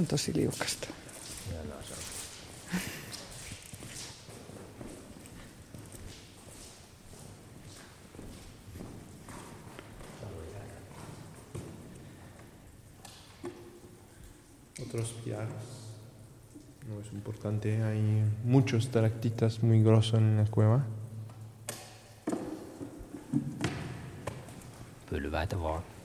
τόσοι 0.06 0.48
Otros 14.80 15.12
pianos. 15.24 15.66
No 16.88 17.00
es 17.00 17.12
importante, 17.12 17.82
hay 17.82 18.24
muchos 18.44 18.88
taractitas 18.90 19.62
muy 19.62 19.82
grosos 19.82 20.14
en 20.14 20.36
la 20.38 20.46
cueva. 20.46 20.86
Bölü 25.10 25.30
var. 25.30 25.97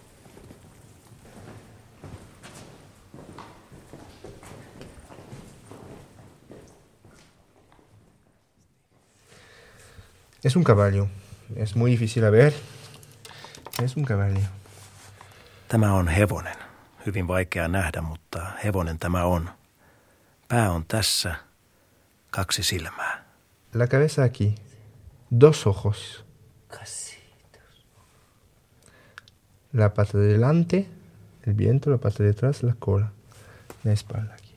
Es 10.43 10.55
un 10.55 10.63
caballo. 10.63 11.07
Es 11.55 11.75
muy 11.75 11.91
difícil 11.91 12.25
a 12.25 12.29
ver. 12.29 12.53
Es 13.81 13.95
un 13.95 14.03
caballo. 14.03 14.39
Tämä 15.67 15.93
on 15.93 16.07
hevonen. 16.07 16.57
Hyvin 17.05 17.27
vaikea 17.27 17.67
nähdä, 17.67 18.01
mutta 18.01 18.47
hevonen 18.63 18.99
tämä 18.99 19.25
on. 19.25 19.49
Pää 20.47 20.71
on 20.71 20.85
tässä, 20.87 21.35
kaksi 22.31 22.63
silmää. 22.63 23.25
La 23.73 23.87
cabeza 23.87 24.23
aquí. 24.23 24.55
Dos 25.39 25.67
ojos. 25.67 26.25
La 29.73 29.89
pata 29.89 30.17
de 30.17 30.27
delante, 30.27 30.85
el 31.47 31.57
viento, 31.57 31.91
la 31.91 31.97
pata 31.97 32.23
de 32.23 32.29
atrás, 32.29 32.63
la 32.63 32.73
cola. 32.79 33.07
La 33.85 33.91
espalda 33.91 34.33
aquí. 34.33 34.55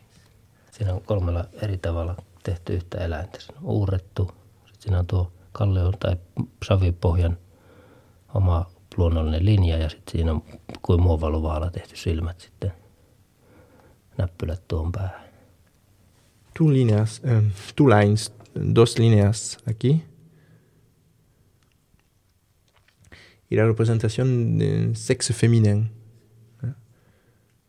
Siinä 0.73 0.95
on 0.95 1.03
kolmella 1.03 1.45
eri 1.63 1.79
tavalla 1.79 2.17
tehty 2.43 2.75
yhtä 2.75 2.99
eläintä. 2.99 3.41
Siinä 3.41 3.59
on 3.59 3.67
uurrettu, 3.67 4.35
sitten 4.65 4.83
siinä 4.83 4.99
on 4.99 5.07
tuo 5.07 5.33
kallion 5.57 5.95
tai 6.01 6.17
savipohjan 6.65 7.39
oma 8.35 8.67
luonnollinen 8.97 9.45
linja 9.45 9.79
ja 9.79 9.89
sitten 9.89 10.13
siinä 10.13 10.33
on 10.33 10.43
kuin 10.83 11.03
muovaluvaalla 11.03 11.71
tehty 11.71 11.97
silmät 11.97 12.41
sitten 12.41 12.73
näppylät 14.19 14.69
tuon 14.69 14.93
päähän. 14.93 15.27
Two 16.59 16.73
líneas, 16.73 17.21
eh, 17.25 17.43
two 17.77 17.89
lines, 17.89 18.33
dos 18.75 18.99
líneas 18.99 19.59
aquí. 19.71 20.03
Y 23.51 23.57
la 23.57 23.67
representación 23.67 24.59
de 24.59 24.95
sexo 24.95 25.33
féminin. 25.33 25.91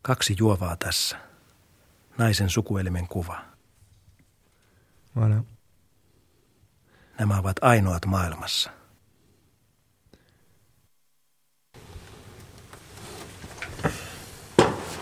Kaksi 0.02 0.36
juovaa 0.38 0.76
tässä. 0.76 1.16
Naisen 2.18 2.50
sukuelimen 2.50 3.08
kuva. 3.08 3.44
Voilà. 5.16 5.57
Nämä 7.18 7.38
ovat 7.38 7.56
ainoat 7.60 8.06
maailmassa. 8.06 8.70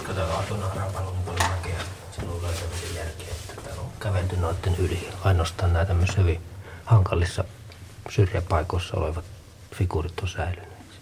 Katsotaan 0.07 0.45
että 3.19 3.63
täällä 3.65 3.83
on 3.83 3.91
kävelty 4.01 4.37
noiden 4.37 4.77
yli. 4.79 5.09
Ainoastaan 5.25 5.73
nämä 5.73 5.85
tämmöisissä 5.85 6.21
hyvin 6.21 6.41
hankalissa 6.85 7.45
syrjäpaikoissa 8.11 8.97
olevat 8.97 9.25
figuurit 9.75 10.21
on 10.21 10.29
säilyneet. 10.29 11.01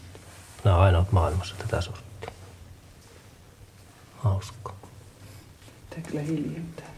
Nämä 0.65 0.77
on 0.77 0.83
ainoat 0.83 1.13
maailmassa 1.13 1.55
tätä 1.59 1.81
sorttia. 1.81 2.31
Hauska. 4.17 4.75
Kyllä 6.09 6.23
hiljentää. 6.23 6.94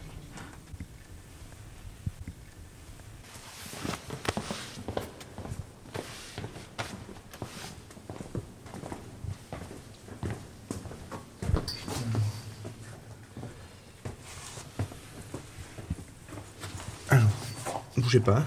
Bougez 18.07 18.21
pas. 18.21 18.45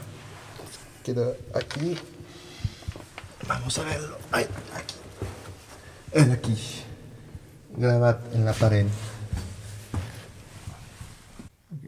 Queda 1.04 1.34
aquí. 1.54 1.98
Vamos 3.46 3.78
a 3.78 3.84
verlo. 3.84 4.16
Ay, 4.32 4.46
aquí. 4.74 4.94
Es 6.12 6.30
aquí. 6.30 6.82
Grabado 7.76 8.20
en 8.32 8.44
la 8.46 8.54
pared. 8.54 8.86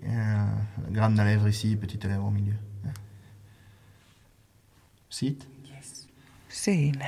Euh, 0.05 0.47
grande 0.91 1.25
lèvre 1.25 1.49
ici, 1.49 1.75
petite 1.77 2.05
lèvre 2.05 2.27
au 2.27 2.31
milieu. 2.31 2.57
Sit. 5.09 5.47
Siinä. 6.49 7.07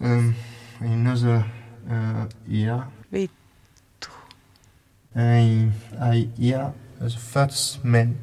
Um, 0.00 0.34
autre 0.80 1.44
uh, 1.88 2.26
IA. 2.48 2.90
Vittu. 3.12 4.10
Hay, 5.14 5.70
hay 6.00 6.30
IA, 6.38 6.74
los 7.00 7.16
Fats 7.16 7.80
Men, 7.82 8.16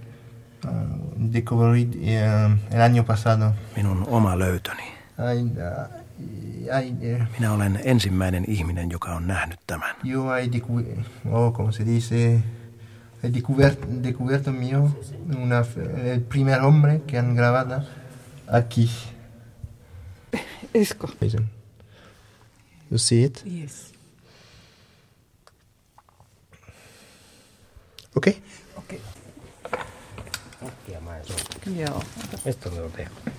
uh, 0.69 1.33
descubrid 1.33 1.95
uh, 1.95 2.75
el 2.75 2.81
año 2.81 3.03
pasado. 3.05 3.53
Minun 3.75 4.05
oma 4.09 4.39
löytöni. 4.39 4.83
Uh, 5.17 5.25
hay, 6.71 6.89
uh, 6.89 7.27
Minä 7.39 7.53
olen 7.53 7.79
ensimmäinen 7.83 8.45
ihminen, 8.47 8.91
joka 8.91 9.15
on 9.15 9.27
nähnyt 9.27 9.59
tämän. 9.67 9.95
yo 10.03 10.23
he 10.29 10.51
descubierto, 10.51 11.09
oh, 11.31 11.53
como 11.53 11.71
se 11.71 11.85
dice, 11.85 12.43
he 13.23 13.33
descubierto, 13.33 13.87
descubierto 14.03 14.51
mío, 14.51 14.89
una, 15.35 15.65
el 16.03 16.21
primer 16.21 16.59
hombre 16.61 17.01
que 17.07 17.17
han 17.19 17.35
grabado 17.35 17.81
aquí. 18.47 18.89
Esko. 20.73 21.09
Listen. 21.21 21.49
You 22.91 22.97
see 22.97 23.23
it? 23.23 23.43
Yes. 23.45 23.93
Okay. 28.17 28.33
Joo. 31.65 32.03
Mistä 32.45 32.69
me 32.69 32.81
on 32.81 32.91
tehty? 32.91 33.31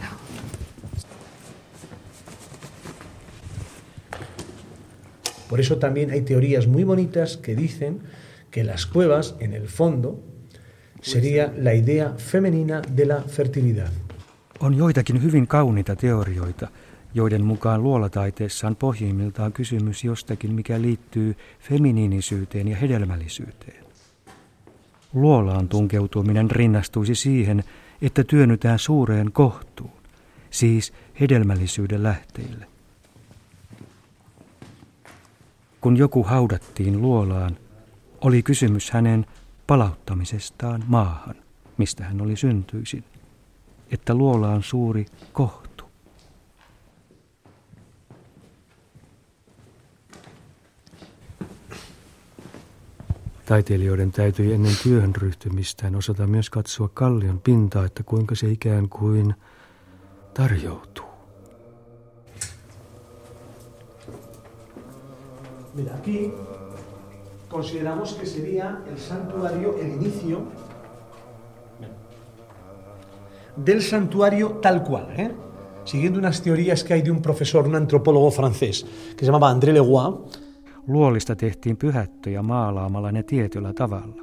Por 5.49 5.61
eso 5.61 5.77
también 5.77 6.11
hay 6.11 6.21
teorías 6.21 6.67
muy 6.67 6.85
bonitas 6.85 7.37
que 7.37 7.57
dicen 7.57 8.03
que 8.51 8.65
las 8.65 8.87
cuevas, 8.87 9.37
en 9.41 9.53
el 9.53 9.69
fondo, 9.69 10.19
sería 11.03 11.53
la 11.57 11.73
idea 11.73 12.15
femenina 12.17 12.83
de 12.97 13.07
la 13.07 13.23
fertilidad. 13.23 13.91
On 14.61 14.75
joitakin 14.75 15.23
hyvin 15.23 15.47
kauniita 15.47 15.97
teorioita, 15.97 16.69
joiden 17.15 17.45
mukaan 17.45 17.83
luolataiteessa 17.83 18.67
on 18.67 18.77
pohjimmiltaan 18.77 19.53
kysymys 19.53 20.05
jostakin, 20.05 20.53
mikä 20.53 20.83
liittyy 20.83 21.37
feminiinisyyteen 21.61 22.69
ja 22.69 22.77
hedelmällisyyteen. 22.77 23.85
Luolaan 25.13 25.69
tunkeutuminen 25.69 26.51
rinnastuisi 26.51 27.15
siihen, 27.15 27.65
että 28.03 28.25
työnnytään 28.25 28.79
suureen 28.79 29.33
kohtuun, 29.33 30.03
siis 30.51 30.93
hedelmällisyyden 31.21 32.03
lähteille. 32.03 32.67
Kun 35.81 35.97
joku 35.97 36.23
haudattiin 36.23 37.03
luolaan, 37.03 37.57
oli 38.21 38.43
kysymys 38.43 38.91
hänen 38.91 39.27
palauttamisestaan 39.67 40.85
maahan, 40.87 41.35
mistä 41.79 42.05
hän 42.05 42.21
oli 42.21 42.37
syntyisin, 42.37 43.05
että 43.91 44.15
luola 44.15 44.49
on 44.49 44.63
suuri 44.63 45.07
kohtu, 45.33 45.66
Aquí 65.95 66.33
consideramos 67.49 68.15
que 68.15 68.27
sería 68.27 68.83
el 68.91 68.99
santuario 68.99 69.77
el 69.79 69.93
inicio 69.93 70.43
del 73.55 73.81
santuario 73.81 74.59
tal 74.61 74.83
cual, 74.83 75.09
¿eh? 75.17 75.31
siguiendo 75.85 76.19
unas 76.19 76.43
teorías 76.43 76.83
que 76.83 76.95
hay 76.95 77.03
de 77.03 77.13
un 77.13 77.23
profesor, 77.23 77.69
un 77.69 77.77
antropólogo 77.77 78.33
francés, 78.33 78.85
que 79.17 79.21
se 79.21 79.27
llamaba 79.27 79.51
André 79.51 79.73
Leroy. 79.73 80.46
Luolista 80.87 81.37
tehtiin 81.37 81.77
pyhättöjä 81.77 82.43
maalaamalla 82.43 83.13
ne 83.13 83.23
tietyllä 83.23 83.73
tavalla. 83.73 84.23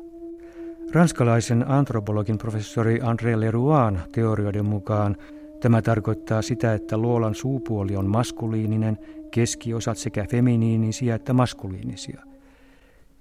Ranskalaisen 0.93 1.71
antropologin 1.71 2.37
professori 2.37 2.99
André 2.99 3.39
Leroyn 3.39 3.99
teorioiden 4.11 4.65
mukaan 4.65 5.17
tämä 5.59 5.81
tarkoittaa 5.81 6.41
sitä, 6.41 6.73
että 6.73 6.97
luolan 6.97 7.35
suupuoli 7.35 7.95
on 7.95 8.09
maskuliininen, 8.09 8.97
keskiosat 9.31 9.97
sekä 9.97 10.25
feminiinisiä 10.31 11.15
että 11.15 11.33
maskuliinisia. 11.33 12.21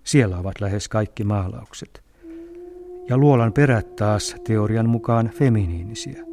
Siellä 0.05 0.39
ovat 0.39 0.61
lähes 0.61 0.89
kaikki 0.89 1.25
maalaukset. 1.25 2.03
Ja 3.09 3.17
luolan 3.17 3.53
perät 3.53 3.97
taas 3.97 4.37
teorian 4.45 4.89
mukaan 4.89 5.31
feminiinisiä. 5.35 6.25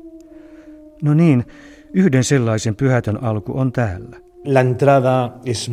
No 1.02 1.14
niin, 1.14 1.46
yhden 1.94 2.24
sellaisen 2.24 2.76
pyhätön 2.76 3.24
alku 3.24 3.60
on 3.60 3.72
täällä. 3.72 4.18
La 4.46 4.60
entrada 4.60 5.32
es 5.46 5.72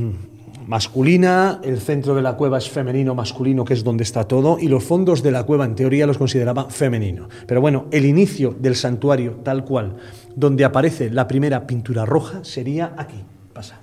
masculina, 0.66 1.61
el 1.62 1.81
centro 1.81 2.14
de 2.14 2.22
la 2.22 2.37
cueva 2.37 2.59
es 2.59 2.68
femenino, 2.68 3.14
masculino, 3.14 3.64
que 3.64 3.74
es 3.74 3.85
donde 3.85 4.02
está 4.02 4.24
todo, 4.24 4.59
y 4.61 4.68
los 4.68 4.85
fondos 4.85 5.22
de 5.22 5.31
la 5.31 5.44
cueva 5.44 5.64
en 5.64 5.74
teoría 5.74 6.07
los 6.07 6.18
consideraba 6.18 6.68
femenino. 6.70 7.29
Pero 7.46 7.61
bueno, 7.61 7.87
el 7.90 8.05
inicio 8.05 8.55
del 8.59 8.74
santuario 8.74 9.40
tal 9.44 9.64
cual, 9.64 9.96
donde 10.35 10.64
aparece 10.64 11.11
la 11.11 11.29
primera 11.29 11.66
pintura 11.66 12.05
roja, 12.05 12.44
sería 12.44 12.94
aquí. 12.96 13.22
Pasa. 13.52 13.79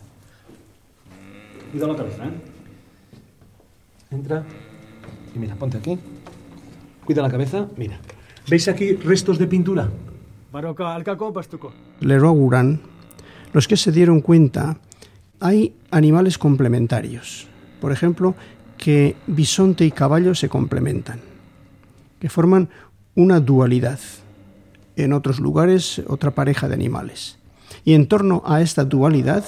Cuida 1.72 1.88
la 1.88 1.96
cabeza, 1.96 2.26
¿eh? 2.26 2.32
Entra 4.12 4.43
y 5.36 5.39
mira, 5.39 5.56
ponte 5.56 5.78
aquí. 5.78 5.98
Cuida 7.06 7.22
la 7.22 7.30
cabeza, 7.30 7.67
mira. 7.78 8.00
¿Veis 8.48 8.67
aquí 8.67 8.93
restos 8.93 9.39
de 9.39 9.48
pintura? 9.48 9.89
Leroy 12.00 12.38
Guran, 12.38 12.82
los 13.54 13.67
que 13.67 13.78
se 13.78 13.91
dieron 13.91 14.22
cuenta, 14.22 14.78
hay 15.44 15.76
animales 15.92 16.38
complementarios. 16.38 17.48
Por 17.82 17.92
ejemplo, 17.92 18.34
que 18.78 19.16
bisonte 19.28 19.86
y 19.86 19.92
caballo 19.92 20.34
se 20.36 20.48
complementan, 20.48 21.20
que 22.20 22.30
forman 22.30 22.70
una 23.16 23.40
dualidad. 23.40 24.00
En 24.96 25.12
otros 25.12 25.40
lugares, 25.40 26.02
otra 26.08 26.32
pareja 26.32 26.68
de 26.68 26.76
animales. 26.76 27.38
Y 27.84 27.94
en 27.94 28.08
torno 28.08 28.42
a 28.46 28.62
esta 28.62 28.86
dualidad 28.86 29.44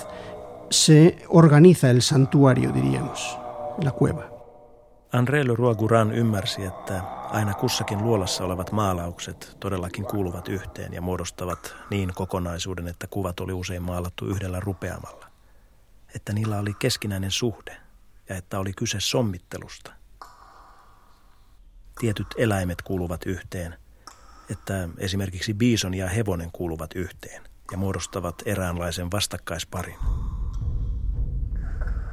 se 0.70 1.18
organiza 1.30 1.90
el 1.90 2.02
santuario, 2.02 2.72
diríamos, 2.72 3.38
la 3.82 3.92
cueva. 3.92 4.30
André 5.12 5.46
Leroy 5.46 5.76
Guran 5.76 6.12
ymmärsi, 6.12 6.64
että 6.64 7.02
aina 7.32 7.54
kussakin 7.54 8.04
luolassa 8.04 8.44
olevat 8.44 8.72
maalaukset 8.72 9.58
todellakin 9.60 10.06
kuuluvat 10.06 10.48
yhteen 10.48 10.94
ja 10.94 11.02
muodostavat 11.02 11.76
niin 11.90 12.12
kokonaisuuden, 12.16 12.88
että 12.88 13.08
kuvat 13.08 13.40
oli 13.40 13.54
usein 13.54 13.84
maalattu 13.84 14.26
yhdellä 14.26 14.60
rupeamalla. 14.60 15.25
Että 16.16 16.34
niillä 16.34 16.60
oli 16.60 16.74
keskinäinen 16.74 17.32
suhde 17.32 17.78
ja 18.30 18.36
että 18.36 18.60
oli 18.60 18.74
kyse 18.74 19.00
sommittelusta. 19.00 19.94
Tietyt 22.00 22.28
eläimet 22.38 22.82
kuuluvat 22.82 23.26
yhteen, 23.26 23.78
että 24.50 24.90
esimerkiksi 24.98 25.54
biison 25.54 25.94
ja 25.94 26.10
hevonen 26.10 26.52
kuuluvat 26.52 26.90
yhteen 26.96 27.44
ja 27.72 27.78
muodostavat 27.78 28.36
eräänlaisen 28.46 29.12
vastakkaisparin. 29.12 29.98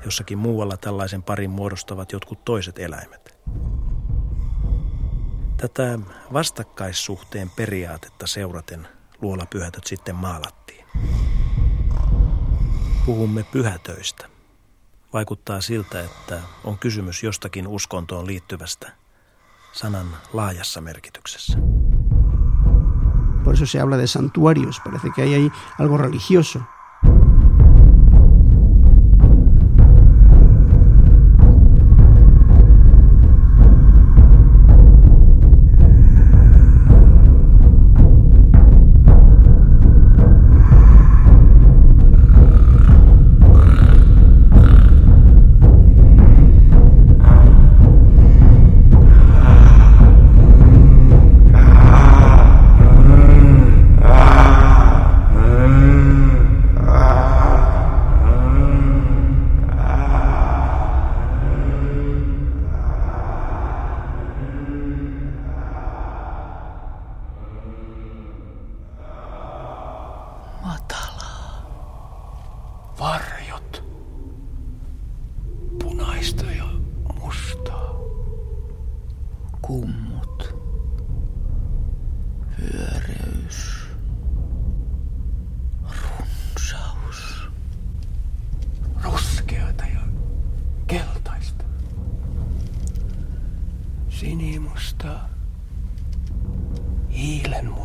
Jossakin 0.05 0.39
muualla 0.39 0.77
tällaisen 0.77 1.23
parin 1.23 1.51
muodostavat 1.51 2.13
jotkut 2.13 2.45
toiset 2.45 2.79
eläimet. 2.79 3.39
Tätä 5.57 5.99
vastakkaissuhteen 6.33 7.51
periaatetta 7.51 8.27
seuraten 8.27 8.89
luolapyhätöt 9.21 9.85
sitten 9.87 10.15
maalattiin. 10.15 10.87
Puhumme 13.07 13.43
pyhätöistä. 13.43 14.27
Vaikuttaa 15.13 15.61
siltä, 15.61 16.01
että 16.01 16.41
on 16.65 16.79
kysymys 16.79 17.23
jostakin 17.23 17.67
uskontoon 17.67 18.27
liittyvästä 18.27 18.93
sanan 19.73 20.07
laajassa 20.33 20.81
merkityksessä. 20.81 21.59
Por 23.45 23.55
eso 23.55 23.67
se 23.67 23.79
habla 23.79 23.99
de 23.99 24.07
santuarios, 24.07 24.81
parece 24.85 25.09
que 25.17 25.23
hay 25.23 25.35
ahí 25.35 25.51
algo 25.81 25.97
religioso. 25.97 26.61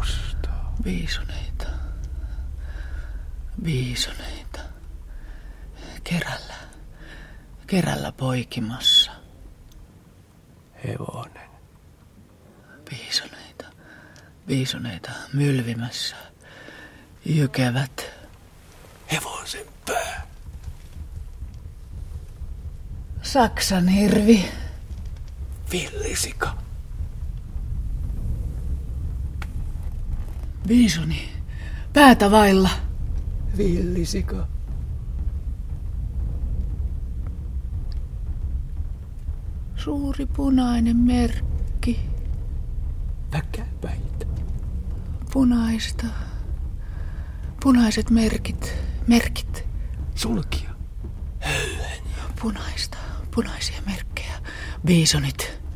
Hiilenmustaa. 0.06 0.74
Viisoneita. 0.84 1.66
Viisoneita. 3.64 4.60
Kerällä. 6.04 6.54
Kerällä 7.68 8.12
poikimassa. 8.12 9.12
Hevonen. 10.84 11.50
Viisoneita. 12.92 13.66
Viisoneita 14.48 15.12
mylvimässä. 15.34 16.16
Jykevät. 17.26 18.06
Hevosen 19.12 19.66
pää. 19.86 20.28
Saksan 23.22 23.88
hirvi. 23.88 24.52
Villisika. 25.72 26.67
Viisoni. 30.68 31.30
Päätä 31.94 32.32
vailla. 32.32 32.70
Villisika. 33.58 34.48
Suuri 39.76 40.26
punainen 40.26 40.98
merkki. 40.98 42.00
Väkäpäitä. 43.34 44.26
Punaista. 45.34 46.06
Punaiset 47.64 48.10
merkit. 48.10 48.74
Merkit. 49.08 49.64
Sulkia. 50.16 50.70
Punaista. 52.42 52.98
Punaisia 53.36 53.82
merkkejä. 53.86 54.34
Biisonit. 54.86 55.67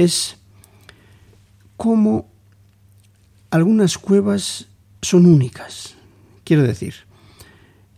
Es 0.00 0.38
cómo 1.76 2.30
algunas 3.50 3.98
cuevas 3.98 4.66
son 5.02 5.26
únicas. 5.26 5.94
Quiero 6.42 6.62
decir, 6.62 6.94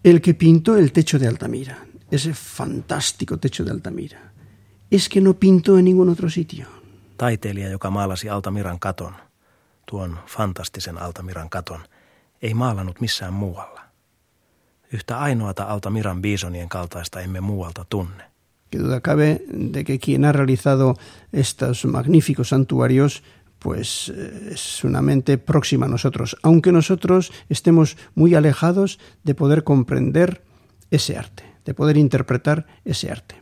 el 0.03 0.21
que 0.21 0.35
pintó 0.35 0.77
el 0.77 0.91
techo 0.91 1.21
de 1.21 1.29
Altamira, 1.29 1.79
ese 2.11 2.35
fantástico 2.35 3.37
techo 3.37 3.65
de 3.65 3.71
Altamira, 3.71 4.33
es 4.91 5.09
que 5.09 5.21
no 5.21 5.35
pintó 5.35 5.79
en 5.79 5.85
ningún 5.85 6.09
otro 6.09 6.29
sitio. 6.29 6.67
Taiteilija, 7.17 7.69
joka 7.69 7.91
maalasi 7.91 8.29
Altamiran 8.29 8.81
katon, 8.81 9.15
tuon 9.87 10.19
fantastisen 10.27 10.99
Altamiran 10.99 11.51
katon, 11.51 11.87
ei 12.43 12.55
maalannut 12.55 13.01
missään 13.01 13.33
muualla. 13.33 13.81
Yhtä 14.93 15.19
ainoata 15.19 15.65
Altamiran 15.65 16.23
biisonien 16.23 16.69
kaltaista 16.69 17.21
emme 17.21 17.41
muualta 17.41 17.87
tunne. 17.89 18.32
Que 18.73 18.79
duda 18.79 19.03
cabe 19.03 19.45
de 19.53 19.85
que 19.85 19.99
quien 19.99 20.25
ha 20.25 20.33
realizado 20.33 20.97
estos 21.31 21.85
magníficos 21.85 22.49
santuarios 22.49 23.23
pues 23.59 24.09
eh, 24.09 24.49
es 24.53 24.83
una 24.83 25.03
mente 25.03 25.37
próxima 25.37 25.85
a 25.85 25.89
nosotros, 25.91 26.37
aunque 26.43 26.73
nosotros 26.73 27.33
estemos 27.51 27.99
muy 28.15 28.35
alejados 28.35 28.99
de 29.25 29.35
poder 29.35 29.63
comprender 29.63 30.43
ese 30.91 31.19
arte, 31.19 31.45
de 31.67 31.75
poder 31.75 31.99
interpretar 31.99 32.67
ese 32.87 33.11
arte. 33.11 33.35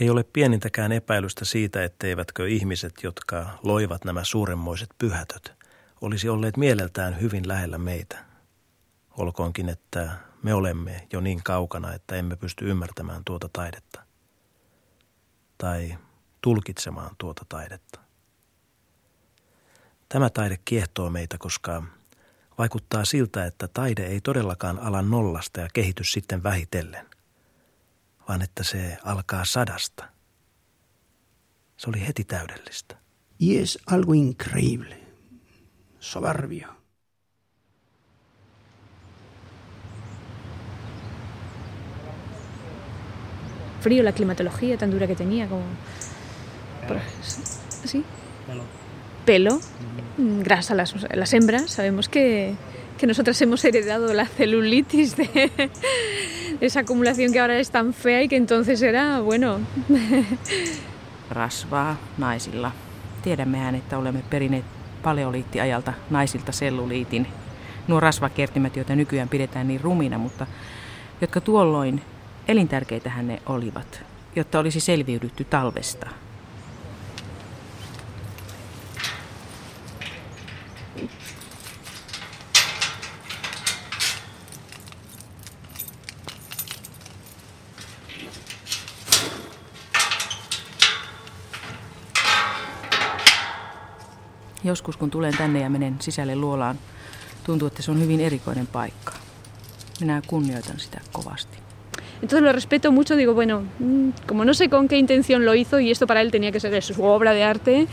Ei 0.00 0.08
ole 0.08 0.22
pienintäkään 0.22 0.92
epäilystä 0.92 1.44
siitä, 1.44 1.84
etteivätkö 1.84 2.48
ihmiset, 2.48 2.94
jotka 3.02 3.58
loivat 3.62 4.04
nämä 4.04 4.24
suuremmoiset 4.24 4.90
pyhätöt, 4.98 5.52
olisi 6.00 6.28
olleet 6.28 6.56
mieleltään 6.56 7.20
hyvin 7.20 7.48
lähellä 7.48 7.78
meitä. 7.78 8.24
Olkoonkin, 9.18 9.68
että 9.68 10.10
me 10.42 10.54
olemme 10.54 11.06
jo 11.12 11.20
niin 11.20 11.40
kaukana, 11.44 11.94
että 11.94 12.16
emme 12.16 12.36
pysty 12.36 12.70
ymmärtämään 12.70 13.22
tuota 13.24 13.48
taidetta. 13.52 14.09
Tai 15.60 15.98
tulkitsemaan 16.40 17.10
tuota 17.18 17.46
taidetta. 17.48 18.00
Tämä 20.08 20.30
taide 20.30 20.58
kiehtoo 20.64 21.10
meitä, 21.10 21.38
koska 21.38 21.82
vaikuttaa 22.58 23.04
siltä, 23.04 23.46
että 23.46 23.68
taide 23.68 24.06
ei 24.06 24.20
todellakaan 24.20 24.78
ala 24.78 25.02
nollasta 25.02 25.60
ja 25.60 25.68
kehity 25.72 26.04
sitten 26.04 26.42
vähitellen, 26.42 27.06
vaan 28.28 28.42
että 28.42 28.64
se 28.64 28.98
alkaa 29.04 29.44
sadasta. 29.44 30.04
Se 31.76 31.90
oli 31.90 32.06
heti 32.06 32.24
täydellistä. 32.24 32.96
Y 33.40 33.62
es 33.62 33.78
algo 33.86 34.12
increíble, 34.12 35.00
soberbio. 35.98 36.79
Frío, 43.80 44.02
la 44.02 44.12
climatología 44.12 44.76
tan 44.76 44.90
dura 44.90 45.06
que 45.06 45.16
tenía, 45.16 45.46
como... 45.46 45.62
¿Sí? 47.84 48.04
Pelo, 49.24 49.60
mm, 50.18 50.40
grasa, 50.40 50.74
las, 50.74 50.94
las 51.14 51.32
hembras, 51.32 51.70
sabemos 51.70 52.08
que, 52.08 52.54
que 52.98 53.06
nosotras 53.06 53.40
hemos 53.42 53.64
heredado 53.64 54.12
la 54.12 54.26
celulitis 54.26 55.16
de 55.16 55.50
esa 56.60 56.80
acumulación 56.80 57.32
que 57.32 57.40
ahora 57.40 57.58
es 57.58 57.70
tan 57.70 57.92
fea 57.92 58.22
y 58.22 58.28
que 58.28 58.36
entonces 58.36 58.82
era, 58.82 59.20
bueno, 59.20 59.60
Rasvaa 61.30 61.96
naisilla. 62.18 62.70
Tiedämmehän, 63.22 63.74
että 63.74 63.98
olemme 63.98 64.22
perineet 64.30 64.64
paleoliittiajalta 65.02 65.92
naisilta 66.10 66.52
selluliitin. 66.52 67.26
Nuo 67.88 68.00
rasvakertimät, 68.00 68.76
joita 68.76 68.96
nykyään 68.96 69.28
pidetään 69.28 69.68
niin 69.68 69.80
rumina, 69.80 70.18
mutta 70.18 70.46
jotka 71.20 71.40
tuolloin 71.40 72.02
elintärkeitähän 72.50 73.28
ne 73.28 73.42
olivat, 73.46 74.02
jotta 74.36 74.58
olisi 74.58 74.80
selviydytty 74.80 75.44
talvesta. 75.44 76.06
Joskus 94.64 94.96
kun 94.96 95.10
tulen 95.10 95.36
tänne 95.36 95.60
ja 95.60 95.70
menen 95.70 95.96
sisälle 96.00 96.36
luolaan, 96.36 96.78
tuntuu, 97.44 97.68
että 97.68 97.82
se 97.82 97.90
on 97.90 98.00
hyvin 98.00 98.20
erikoinen 98.20 98.66
paikka. 98.66 99.12
Minä 100.00 100.22
kunnioitan 100.26 100.80
sitä 100.80 101.00
kovasti. 101.12 101.69
Entonces 102.22 102.42
lo 102.42 102.52
respeto 102.52 102.92
mucho, 102.92 103.16
digo, 103.16 103.34
bueno, 103.34 103.62
mm, 103.78 104.10
como 104.26 104.44
no 104.44 104.52
sé 104.54 104.68
con 104.68 104.88
qué 104.88 104.98
intención 104.98 105.44
lo 105.44 105.54
hizo 105.54 105.80
y 105.80 105.90
esto 105.90 106.06
para 106.06 106.20
él 106.20 106.30
tenía 106.30 106.52
que 106.52 106.60
ser 106.60 106.82
su 106.82 107.02
obra 107.02 107.32
de 107.32 107.42
arte, 107.42 107.86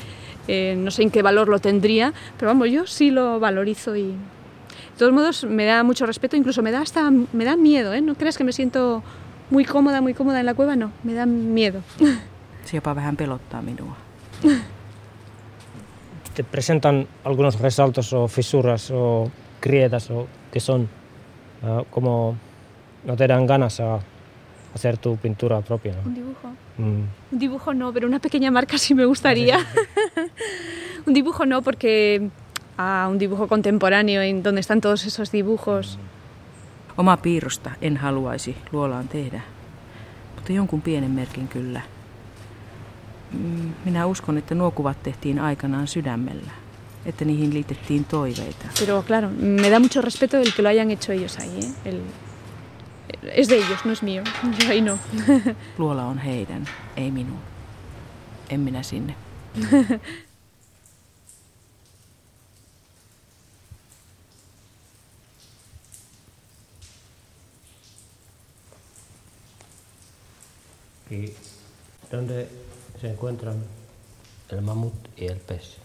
eh, 0.48 0.76
no 0.78 0.92
sé 0.92 1.04
en 1.04 1.12
qué 1.12 1.22
valor 1.22 1.48
lo 1.48 1.60
tendría, 1.60 2.14
pero 2.38 2.50
vamos, 2.50 2.70
yo 2.70 2.86
sí 2.88 3.12
lo 3.12 3.40
valorizo 3.40 3.96
y 3.96 4.04
de 4.08 4.98
todos 4.98 5.14
modos 5.14 5.44
me 5.46 5.66
da 5.66 5.84
mucho 5.84 6.06
respeto, 6.06 6.36
incluso 6.36 6.62
me 6.62 6.72
da 6.72 6.82
hasta 6.82 7.10
me 7.12 7.46
da 7.46 7.56
miedo, 7.56 7.94
¿eh? 7.94 8.02
No 8.02 8.16
creas 8.16 8.38
que 8.38 8.44
me 8.44 8.52
siento 8.52 9.04
muy 9.50 9.64
cómoda, 9.64 10.02
muy 10.02 10.14
cómoda 10.14 10.40
en 10.40 10.46
la 10.46 10.54
cueva, 10.54 10.76
no, 10.76 10.92
me 11.04 11.14
da 11.14 11.26
miedo. 11.26 11.82
Se 12.66 12.78
jopa 12.78 12.94
vähän 12.94 13.16
pelottaa 13.16 13.62
minua. 13.62 13.96
Te 16.36 16.44
presentan 16.44 17.08
algunos 17.24 17.60
resaltos 17.60 18.12
o 18.14 18.28
fisuras 18.28 18.92
o 18.92 19.32
grietas 19.62 20.12
o 20.12 20.28
que 20.52 20.60
son 20.60 20.90
ah, 21.64 21.84
como 21.90 22.36
no 23.06 23.16
te 23.16 23.26
dan 23.26 23.48
ganas 23.48 23.80
a 23.80 24.00
hacer 24.78 24.98
tu 24.98 25.18
pintura 25.18 25.62
propia. 25.62 25.94
¿no? 25.94 26.02
Un 26.06 26.14
dibujo. 26.16 26.48
Mm. 26.78 27.04
Un 27.32 27.40
dibujo 27.40 27.74
no, 27.74 27.92
pero 27.94 28.08
una 28.08 28.20
pequeña 28.20 28.52
marca 28.52 28.78
sí 28.78 28.94
me 28.96 29.06
gustaría. 29.06 29.58
un 31.08 31.14
dibujo 31.14 31.46
no, 31.46 31.62
porque 31.62 32.30
ah, 32.78 33.08
un 33.12 33.18
dibujo 33.18 33.48
contemporáneo 33.48 34.22
en 34.22 34.44
donde 34.44 34.62
están 34.62 34.82
todos 34.82 35.06
esos 35.06 35.32
dibujos. 35.32 35.98
Oma 36.96 37.18
piirrosta 37.18 37.78
en 37.82 37.98
haluaisi 37.98 38.56
luolaan 38.72 39.08
tehdä, 39.08 39.42
mutta 40.36 40.54
jonkun 40.54 40.82
pienen 40.82 41.12
merkin 41.12 41.48
kyllä. 41.48 41.82
Minä 43.86 44.06
uskon, 44.06 44.38
että 44.38 44.56
nuo 44.56 44.72
kuvat 44.72 45.04
tehtiin 45.04 45.40
aikanaan 45.40 45.88
sydämellä, 45.88 46.52
että 47.06 47.26
niihin 47.26 47.54
liitettiin 47.54 48.06
toiveita. 48.06 48.66
Pero 48.80 49.04
claro, 49.08 49.30
me 49.40 49.70
da 49.70 49.80
mucho 49.80 50.02
respeto 50.02 50.38
el 50.38 50.54
que 50.56 50.62
lo 50.64 50.70
hayan 50.70 50.92
hecho 50.92 51.12
ellos 51.12 51.38
ahí. 51.38 51.60
¿eh? 51.60 51.72
El- 51.86 52.02
es 53.36 53.48
de 53.48 53.58
ellos, 53.58 53.86
no 53.86 53.92
es 53.92 54.04
mío. 54.04 54.24
Yo 54.60 54.70
ahí 54.70 54.82
no. 54.82 54.98
Luola 55.78 56.06
on 56.06 56.18
heidän, 56.20 56.68
ei 56.96 57.12
minun. 57.12 57.40
En 58.50 58.60
minä 58.60 58.84
sinne. 58.84 59.16
¿Y 71.10 71.32
dónde 72.12 72.48
se 73.00 73.10
encuentran 73.10 73.64
el 74.50 74.62
mamut 74.62 74.94
y 75.18 75.26
el 75.28 75.38
pez? 75.38 75.78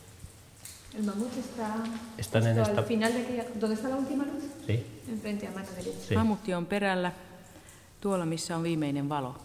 El 0.96 1.04
mamut 1.04 1.32
está, 1.38 1.76
Están 2.18 2.46
en 2.46 2.56
justo 2.56 2.70
esta- 2.70 2.80
al 2.82 2.86
final 2.86 3.12
de 3.14 3.22
aquella... 3.22 3.44
¿Dónde 3.54 3.76
está 3.76 3.88
la 3.88 3.96
última 3.96 4.24
luz? 4.24 4.42
Sí. 4.66 4.84
Enfrente 5.08 5.46
a 5.46 5.50
mano 5.52 5.68
derecha. 5.76 5.98
Sí. 6.08 6.14
Mamutti 6.14 6.52
on 6.52 6.66
perällä, 6.66 7.12
tuolla 8.02 8.26
missä 8.26 8.56
on 8.56 8.62
viimeinen 8.62 9.08
valo. 9.08 9.36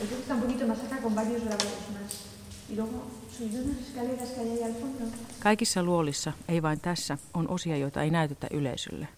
El 0.00 0.06
está 0.06 0.34
un 0.34 0.40
poquito 0.40 0.66
más 0.66 0.78
acá 0.78 1.02
con 1.02 1.14
varios 1.14 1.42
grabados 1.42 1.90
más. 1.92 2.12
Y 2.70 2.76
luego 2.76 3.04
unas 3.40 3.88
escaleras 3.88 4.28
que 4.30 4.40
hay 4.40 4.50
ahí 4.50 4.62
al 4.62 4.74
fondo. 4.74 5.04
Kaikissa 5.40 5.82
luolissa, 5.82 6.32
ei 6.48 6.62
vain 6.62 6.80
tässä, 6.80 7.18
on 7.34 7.48
osia, 7.48 7.76
joita 7.76 8.02
ei 8.02 8.10
näytetä 8.10 8.46
yleisölle. 8.50 9.08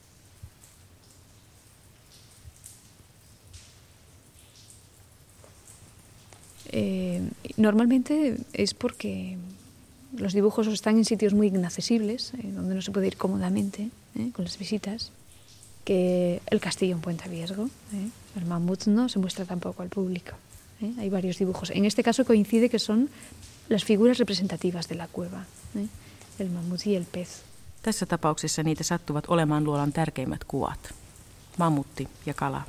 Eh, 6.73 7.23
normalmente 7.57 8.37
es 8.55 8.75
porque 8.75 9.39
los 10.19 10.35
dibujos 10.35 10.67
están 10.67 10.99
en 10.99 11.05
sitios 11.05 11.35
muy 11.35 11.49
inaccesibles, 11.49 12.33
eh, 12.35 12.53
donde 12.55 12.75
no 12.75 12.83
se 12.83 12.93
puede 12.93 13.07
ir 13.07 13.17
cómodamente 13.17 13.91
eh, 14.17 14.31
con 14.33 14.45
las 14.45 14.59
visitas. 14.59 15.13
Que 15.91 16.41
el 16.47 16.61
castillo 16.61 16.95
en 16.95 17.01
Puente 17.01 17.29
Viesgo, 17.29 17.65
eh, 17.93 18.11
el 18.37 18.45
mamut 18.45 18.87
no 18.87 19.09
se 19.09 19.19
muestra 19.19 19.45
tampoco 19.45 19.83
al 19.83 19.89
público. 19.89 20.31
eh. 20.83 20.93
Hay 21.01 21.11
varios 21.11 21.39
dibujos. 21.39 21.71
En 21.71 21.85
este 21.85 22.05
caso 22.05 22.25
coincide 22.25 22.69
que 22.69 22.79
son 22.79 23.11
las 23.69 23.83
figuras 23.85 24.19
representativas 24.19 24.87
de 24.89 24.95
la 24.95 25.09
cueva, 25.09 25.47
eh, 25.75 25.89
el 26.39 26.51
mamut 26.51 26.87
y 26.87 26.95
el 26.95 27.05
pez. 27.05 27.29
Tässä 27.83 28.07
tapauksessa 28.07 28.63
niitä 28.63 28.85
sattuvat 28.85 29.25
olemaan 29.29 29.65
luolan 29.65 29.93
tärkeimmät 29.93 30.45
kuvat. 30.45 30.95
Mammutti 31.59 32.09
ja 32.27 32.35
kala. 32.35 32.63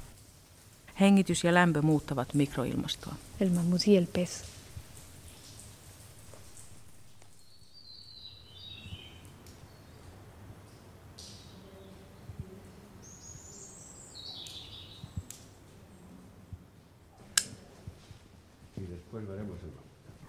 Hengitys 0.99 1.43
ja 1.43 1.53
lämpö 1.53 1.81
muuttavat 1.81 2.33
mikroilmastoa. 2.33 3.15
El 3.39 3.49
mamut 3.49 3.87
y 3.87 3.97
el 3.97 4.07
pez. 4.13 4.29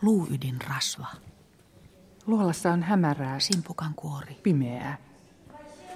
Luuydin 0.03 0.57
rasva. 0.69 1.07
Luolassa 2.27 2.73
on 2.73 2.83
hämärää. 2.83 3.41
Simpukan 3.41 3.95
kuori. 3.95 4.35
Pimeää. 4.43 4.99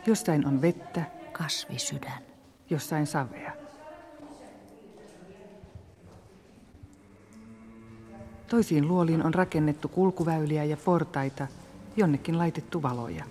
Jossain 0.07 0.47
on 0.47 0.63
vettä. 0.63 1.05
Kasvisydän. 1.33 2.23
Jossain 2.71 3.07
savea. 3.07 3.53
Toisiin 8.49 8.89
luoliin 8.89 9.27
on 9.27 9.35
rakennettu 9.35 9.89
kulkuväyliä 9.89 10.65
ja 10.65 10.77
portaita, 10.77 11.47
jonnekin 11.97 12.39
laitettu 12.39 12.83
valoja. 12.83 13.25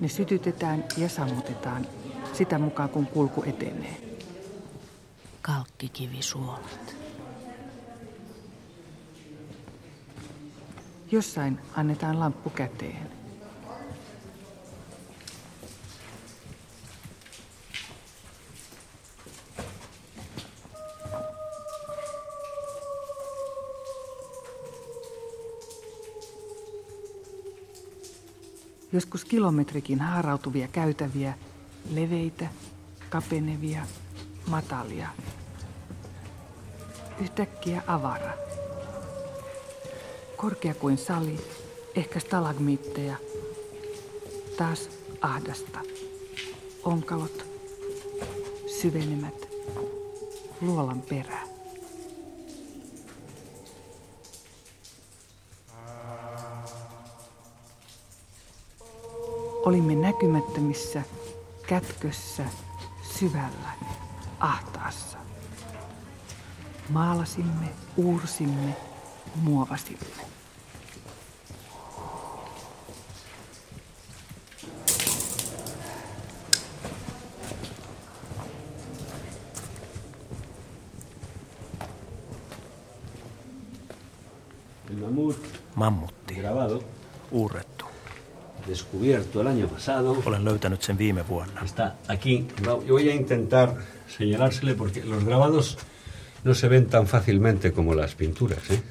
Ne 0.00 0.08
sytytetään 0.08 0.84
ja 0.96 1.08
sammutetaan 1.08 1.86
sitä 2.32 2.58
mukaan, 2.58 2.88
kun 2.88 3.06
kulku 3.06 3.42
etenee. 3.46 4.18
Kalkkikivisuolat. 5.42 6.96
Jossain 11.12 11.58
annetaan 11.76 12.20
lamppu 12.20 12.50
käteen. 12.50 13.10
Joskus 28.92 29.24
kilometrikin 29.24 30.00
haarautuvia 30.00 30.68
käytäviä, 30.68 31.34
leveitä, 31.90 32.46
kapenevia, 33.10 33.86
matalia. 34.46 35.08
Yhtäkkiä 37.20 37.82
avara. 37.86 38.51
Korkea 40.42 40.74
kuin 40.74 40.98
sali, 40.98 41.40
ehkä 41.94 42.20
stalagmiitteja. 42.20 43.16
Taas 44.56 44.90
ahdasta. 45.20 45.78
Onkalot, 46.84 47.46
syvenemät, 48.80 49.48
luolan 50.60 51.02
perä. 51.02 51.38
Olimme 59.64 59.94
näkymättömissä, 59.94 61.02
kätkössä, 61.66 62.44
syvällä, 63.18 63.72
ahtaassa. 64.40 65.18
Maalasimme, 66.88 67.68
uursimme, 67.96 68.76
muovasimme. 69.34 70.06
El 84.90 84.96
mamut 84.96 85.36
Mammutti. 85.74 86.34
grabado, 86.34 86.82
Uurrettu. 87.30 87.84
descubierto 88.66 89.40
el 89.40 89.46
año 89.46 89.66
pasado. 89.68 90.22
Olen 90.24 90.44
löytänyt 90.44 90.82
sen 90.82 90.98
viime 90.98 91.22
vuonna. 91.28 91.60
Está 91.64 91.96
aquí. 92.08 92.46
Yo 92.64 92.94
voy 92.94 93.08
a 93.08 93.14
intentar 93.14 93.74
señalársele 94.18 94.74
porque 94.74 95.04
los 95.04 95.24
grabados 95.24 95.78
no 96.44 96.54
se 96.54 96.68
ven 96.68 96.86
tan 96.86 97.06
fácilmente 97.06 97.72
como 97.72 97.94
las 97.94 98.14
pinturas. 98.14 98.70
¿eh? 98.70 98.82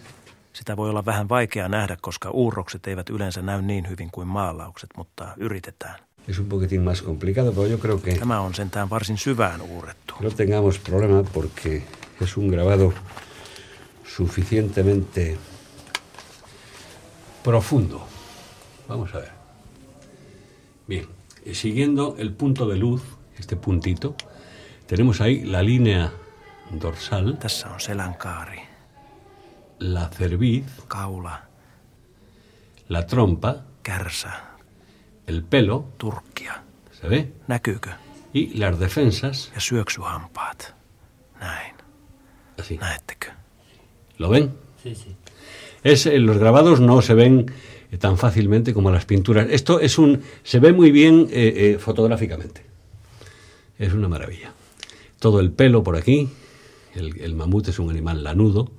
Sitä 0.62 0.78
voi 0.78 0.90
olla 0.90 1.06
vähän 1.06 1.30
vaikea 1.30 1.70
nähdä, 1.70 1.98
koska 2.02 2.30
uurrokset 2.30 2.88
eivät 2.88 3.10
yleensä 3.10 3.42
näy 3.42 3.62
niin 3.62 3.90
hyvin 3.90 4.12
kuin 4.12 4.28
maalaukset, 4.28 4.90
mutta 4.98 5.28
yritetään. 5.38 6.00
Es 6.28 6.40
un 6.40 6.46
poquitín 6.46 6.82
más 6.82 7.04
complicado, 7.04 7.52
pero 7.52 7.66
yo 7.66 7.78
creo 7.78 7.98
que 7.98 8.20
Tämä 8.20 8.40
on 8.40 8.54
sentään 8.56 8.90
varsin 8.90 9.18
syvään 9.18 9.62
uurrettu. 9.62 10.14
no 10.20 10.30
tengamos 10.30 10.80
problema 10.80 11.24
porque 11.34 11.84
es 12.22 12.38
un 12.38 12.48
grabado 12.48 12.94
suficientemente 14.04 15.38
profundo. 17.44 18.08
Vamos 18.90 19.16
a 19.16 19.18
ver. 19.18 19.32
Bien, 20.88 21.08
eh, 21.46 21.56
siguiendo 21.56 22.16
el 22.18 22.32
punto 22.34 22.70
de 22.70 22.76
luz, 22.78 23.02
este 23.40 23.56
puntito, 23.56 24.16
tenemos 24.88 25.22
ahí 25.22 25.46
la 25.46 25.66
línea 25.66 26.10
dorsal, 26.82 27.32
Tässä 27.34 27.70
on 27.70 27.80
selänkaari, 27.80 28.71
la 29.82 30.10
cerviz, 30.10 30.66
kaula, 30.88 31.42
la 32.90 33.06
trompa, 33.06 33.56
kärsä, 33.84 34.32
el 35.28 35.44
pelo, 35.44 35.94
turkkia. 35.98 36.64
¿se 36.92 37.10
ve? 37.10 37.32
Näkyykö? 37.48 37.90
Y 38.34 38.58
las 38.60 38.80
defensas, 38.80 39.52
Ja 39.54 39.60
syöksyhampaat. 39.60 40.76
Näin. 41.40 41.76
así. 42.60 42.78
Näettekö? 42.78 43.32
¿Lo 44.18 44.30
ven? 44.30 44.54
Sí, 44.84 44.96
sí. 44.96 45.16
Es, 45.84 46.06
eh, 46.06 46.20
los 46.20 46.38
grabados 46.38 46.80
no 46.80 47.02
se 47.02 47.14
ven 47.16 47.52
eh, 47.92 47.98
tan 47.98 48.18
fácilmente 48.18 48.74
como 48.74 48.92
las 48.92 49.06
pinturas. 49.06 49.48
Esto 49.50 49.80
es 49.80 49.98
un, 49.98 50.22
se 50.44 50.60
ve 50.60 50.74
muy 50.74 50.92
bien 50.92 51.28
eh, 51.32 51.54
eh, 51.56 51.78
fotográficamente. 51.80 52.62
Es 53.80 53.94
una 53.94 54.08
maravilla. 54.08 54.54
Todo 55.20 55.40
el 55.40 55.52
pelo 55.52 55.84
por 55.84 55.96
aquí. 55.96 56.30
El, 56.94 57.20
el 57.20 57.36
mamut 57.36 57.68
es 57.68 57.80
un 57.80 57.90
animal 57.90 58.24
lanudo. 58.24 58.72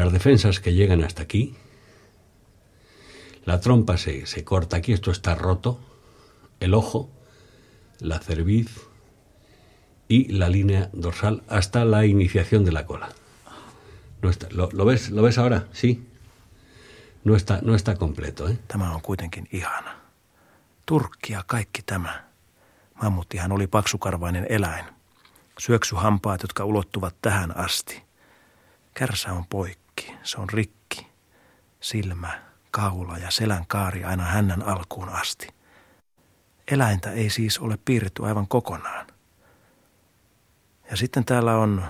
Las 0.00 0.14
defensas 0.14 0.60
que 0.60 0.72
llegan 0.72 1.04
hasta 1.04 1.22
aquí. 1.22 1.54
La 3.44 3.60
trompa 3.60 3.98
se, 3.98 4.24
se 4.24 4.44
corta 4.44 4.78
aquí, 4.78 4.94
esto 4.94 5.10
está 5.10 5.34
roto. 5.34 5.78
El 6.58 6.72
ojo, 6.72 7.10
la 7.98 8.18
cerviz 8.18 8.80
y 10.08 10.32
la 10.32 10.48
línea 10.48 10.88
dorsal 10.94 11.42
hasta 11.48 11.84
la 11.84 12.06
iniciación 12.06 12.64
de 12.64 12.72
la 12.72 12.86
cola. 12.86 13.10
No 14.22 14.30
está, 14.30 14.48
¿lo, 14.52 14.70
lo 14.72 14.86
ves, 14.86 15.10
¿Lo 15.10 15.20
ves 15.20 15.36
ahora? 15.36 15.68
Sí. 15.72 16.02
No 17.24 17.36
está, 17.36 17.60
no 17.60 17.74
está 17.74 17.96
completo, 17.96 18.48
¿eh? 18.48 18.58
Tämä 18.68 18.94
on 18.94 19.02
kuitenkin 19.02 19.48
ihana. 19.52 19.96
Turkkia 20.86 21.44
kaikki 21.46 21.82
tämä. 21.82 22.24
Mammuttihan 23.02 23.52
oli 23.52 23.66
paksukarvainen 23.66 24.46
eläin. 24.48 24.84
Syöksyhampaat, 25.58 26.42
jotka 26.42 26.64
ulottuvat 26.64 27.16
tähän 27.22 27.56
asti. 27.56 28.02
Kärsä 28.94 29.32
on 29.32 29.46
poikki, 30.00 30.16
se 30.22 30.40
on 30.40 30.48
rikki. 30.50 31.06
Silmä, 31.80 32.42
kaula 32.70 33.18
ja 33.18 33.30
selän 33.30 33.66
kaari 33.66 34.04
aina 34.04 34.24
hännän 34.24 34.62
alkuun 34.62 35.08
asti. 35.08 35.48
Eläintä 36.70 37.12
ei 37.12 37.30
siis 37.30 37.58
ole 37.58 37.78
piirretty 37.84 38.26
aivan 38.26 38.48
kokonaan. 38.48 39.06
Ja 40.90 40.96
sitten 40.96 41.24
täällä 41.24 41.56
on 41.56 41.84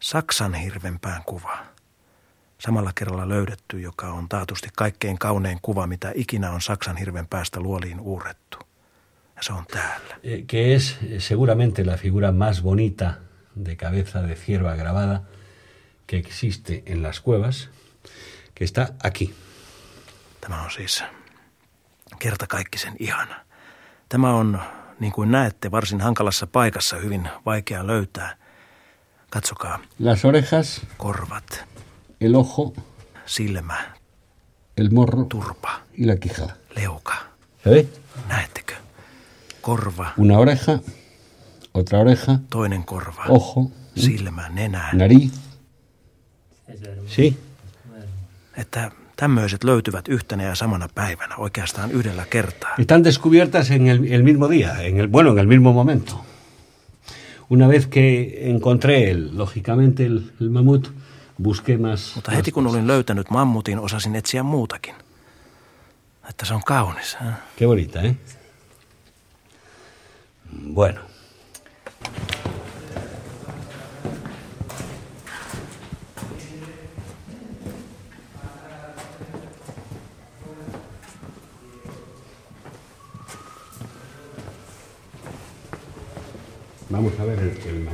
Saksan 0.00 0.54
hirvenpään 0.54 1.22
kuva. 1.24 1.58
Samalla 2.58 2.92
kerralla 2.94 3.28
löydetty, 3.28 3.80
joka 3.80 4.06
on 4.06 4.28
taatusti 4.28 4.68
kaikkein 4.76 5.18
kaunein 5.18 5.58
kuva, 5.62 5.86
mitä 5.86 6.12
ikinä 6.14 6.50
on 6.50 6.60
Saksan 6.60 6.96
hirven 6.96 7.26
päästä 7.26 7.60
luoliin 7.60 8.00
uurrettu. 8.00 8.58
Ja 9.36 9.42
se 9.42 9.52
on 9.52 9.64
täällä. 9.66 10.16
Eh, 10.22 10.44
que 10.52 10.74
es 10.74 10.96
eh, 11.02 11.22
seguramente 11.22 11.84
la 11.84 11.96
figura 11.96 12.32
más 12.32 12.62
bonita 12.62 13.14
de 13.64 13.76
cabeza 13.76 14.22
de 14.22 14.34
cierva 14.34 14.76
grabada 14.76 15.20
que 16.06 16.16
existe 16.16 16.82
en 16.86 17.02
las 17.02 17.20
cuevas, 17.20 17.68
que 18.54 18.64
está 18.64 18.88
aquí. 19.04 19.34
Tämä 20.40 20.62
on 20.62 20.70
siis 20.70 21.04
kertakaikkisen 22.18 22.96
ihana. 22.98 23.34
Tämä 24.08 24.34
on, 24.34 24.60
niin 25.00 25.12
kuin 25.12 25.30
näette, 25.30 25.70
varsin 25.70 26.00
hankalassa 26.00 26.46
paikassa 26.46 26.96
hyvin 26.96 27.28
vaikea 27.46 27.86
löytää. 27.86 28.36
Katsokaa, 29.30 29.78
Las 29.98 30.24
orejas, 30.24 30.80
korvat, 30.96 31.64
el 32.20 32.34
ojo, 32.34 32.74
silmä, 33.26 33.94
el 34.76 34.90
morro 34.90 35.24
turpa, 35.24 35.80
y 35.98 36.06
la. 36.06 36.14
Näettekö? 38.28 38.74
Korva, 39.62 40.12
Una 40.16 40.38
oreja, 40.38 40.78
otra 41.74 41.98
oreja, 41.98 42.38
toinen 42.50 42.84
korva, 42.84 43.24
ojo, 43.28 43.70
silmä, 43.96 44.48
nenä. 44.48 44.90
nariz. 44.92 45.32
Sí. 47.06 47.36
Että 48.56 48.90
tämmöiset 49.16 49.64
löytyvät 49.64 50.08
yhtenä 50.08 50.42
ja 50.42 50.54
samana 50.54 50.88
päivänä, 50.94 51.36
oikeastaan 51.36 51.90
yhdellä 51.90 52.24
kertaa. 52.30 52.74
Están 52.78 53.04
descubiertas 53.04 53.70
en 53.70 53.86
el, 53.86 53.98
el 54.10 54.22
mismo 54.22 54.48
día, 54.48 54.80
en 54.80 55.00
el, 55.00 55.08
bueno, 55.08 55.32
en 55.32 55.38
el 55.38 55.46
mismo 55.46 55.72
momento. 55.72 56.24
Una 57.50 57.68
vez 57.68 57.86
que 57.86 58.38
encontré, 58.50 59.10
el, 59.10 59.38
lógicamente, 59.38 60.06
el, 60.06 60.32
el 60.40 60.50
mamut, 60.50 60.90
busqué 61.42 61.78
más. 61.78 62.12
Mutta 62.14 62.30
heti 62.32 62.52
kun 62.52 62.66
olin 62.66 62.86
löytänyt 62.86 63.30
mammutin, 63.30 63.78
osasin 63.78 64.16
etsiä 64.16 64.42
muutakin. 64.42 64.94
Että 66.30 66.46
se 66.46 66.54
on 66.54 66.62
kaunis. 66.64 67.16
Äh? 67.22 67.34
Qué 67.60 67.66
bonita, 67.66 68.02
¿eh? 68.02 68.16
Bueno. 70.74 71.00
Vamos 86.88 87.18
a 87.18 87.24
ver 87.24 87.38
el, 87.40 87.48
el. 87.68 87.88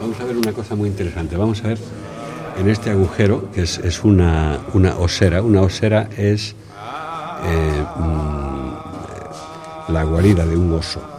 Vamos 0.00 0.20
a 0.20 0.24
ver 0.24 0.36
una 0.36 0.52
cosa 0.52 0.74
muy 0.74 0.88
interesante. 0.88 1.36
Vamos 1.36 1.64
a 1.64 1.68
ver 1.68 1.78
en 2.56 2.68
este 2.68 2.90
agujero, 2.90 3.50
que 3.52 3.62
es, 3.62 3.78
es 3.78 4.04
una, 4.04 4.58
una 4.74 4.94
osera. 4.96 5.42
Una 5.42 5.60
osera 5.60 6.08
es 6.16 6.56
eh, 7.44 7.86
mm, 7.96 8.72
la 9.88 10.04
guarida 10.04 10.46
de 10.46 10.56
un 10.56 10.72
oso. 10.72 11.14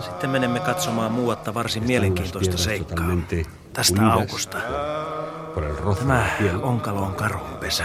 Sitten 0.00 0.30
menemme 0.30 0.60
katsomaan 0.60 1.12
muuatta 1.12 1.54
varsin 1.54 1.84
mielenkiintoista 1.84 2.58
seikkaa. 2.58 3.06
Tästä 3.72 4.12
aukosta. 4.12 4.58
Tämä 5.98 6.26
onkalo 6.62 7.02
on 7.02 7.14
karhun 7.14 7.58
pesä, 7.60 7.84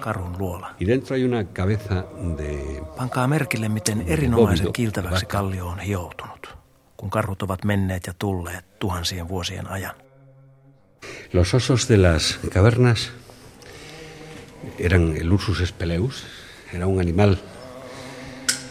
karhun 0.00 0.36
luola. 0.38 0.70
Y 0.80 0.86
dentro 0.86 1.14
hay 1.14 1.24
una 1.24 1.44
cabeza 1.44 1.94
de 2.38 2.82
Pankaa 2.96 3.26
merkille, 3.26 3.68
miten 3.68 4.04
erinomaisen 4.06 4.72
kiiltäväksi 4.72 5.26
kallio 5.26 5.66
on 5.66 5.78
hioutunut, 5.78 6.56
kun 6.96 7.10
karhut 7.10 7.42
ovat 7.42 7.64
menneet 7.64 8.06
ja 8.06 8.14
tulleet 8.18 8.78
tuhansien 8.78 9.28
vuosien 9.28 9.70
ajan. 9.70 9.94
Los 11.32 11.54
osos 11.54 11.88
de 11.88 11.96
las 11.96 12.38
cavernas 12.50 13.10
eran 14.78 15.16
el 15.16 15.32
Ursus 15.32 15.62
speleus, 15.66 16.24
era 16.72 16.86
un 16.86 17.00
animal 17.00 17.38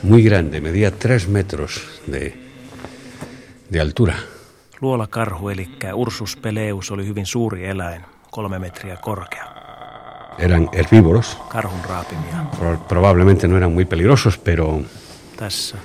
muy 0.03 0.23
grande, 0.23 0.61
medía 0.61 0.91
tres 0.91 1.27
metros 1.27 1.81
de, 2.07 2.33
de 3.69 3.79
altura. 3.81 4.15
Luolakarhu, 4.81 5.49
eli 5.49 5.69
Ursus 5.93 6.35
peleus, 6.35 6.91
oli 6.91 7.05
hyvin 7.05 7.25
suuri 7.25 7.65
eläin, 7.65 8.01
kolme 8.31 8.59
metriä 8.59 8.95
korkea. 8.97 9.45
Eran 10.39 10.69
herbívoros, 10.73 11.37
Karhun 11.49 11.81
raapimia. 11.85 12.45
pro- 12.59 12.77
probablemente 12.87 13.47
no 13.47 13.57
eran 13.57 13.71
muy 13.73 13.85
peligrosos, 13.85 14.37
pero 14.37 14.81
Tässä 15.37 15.77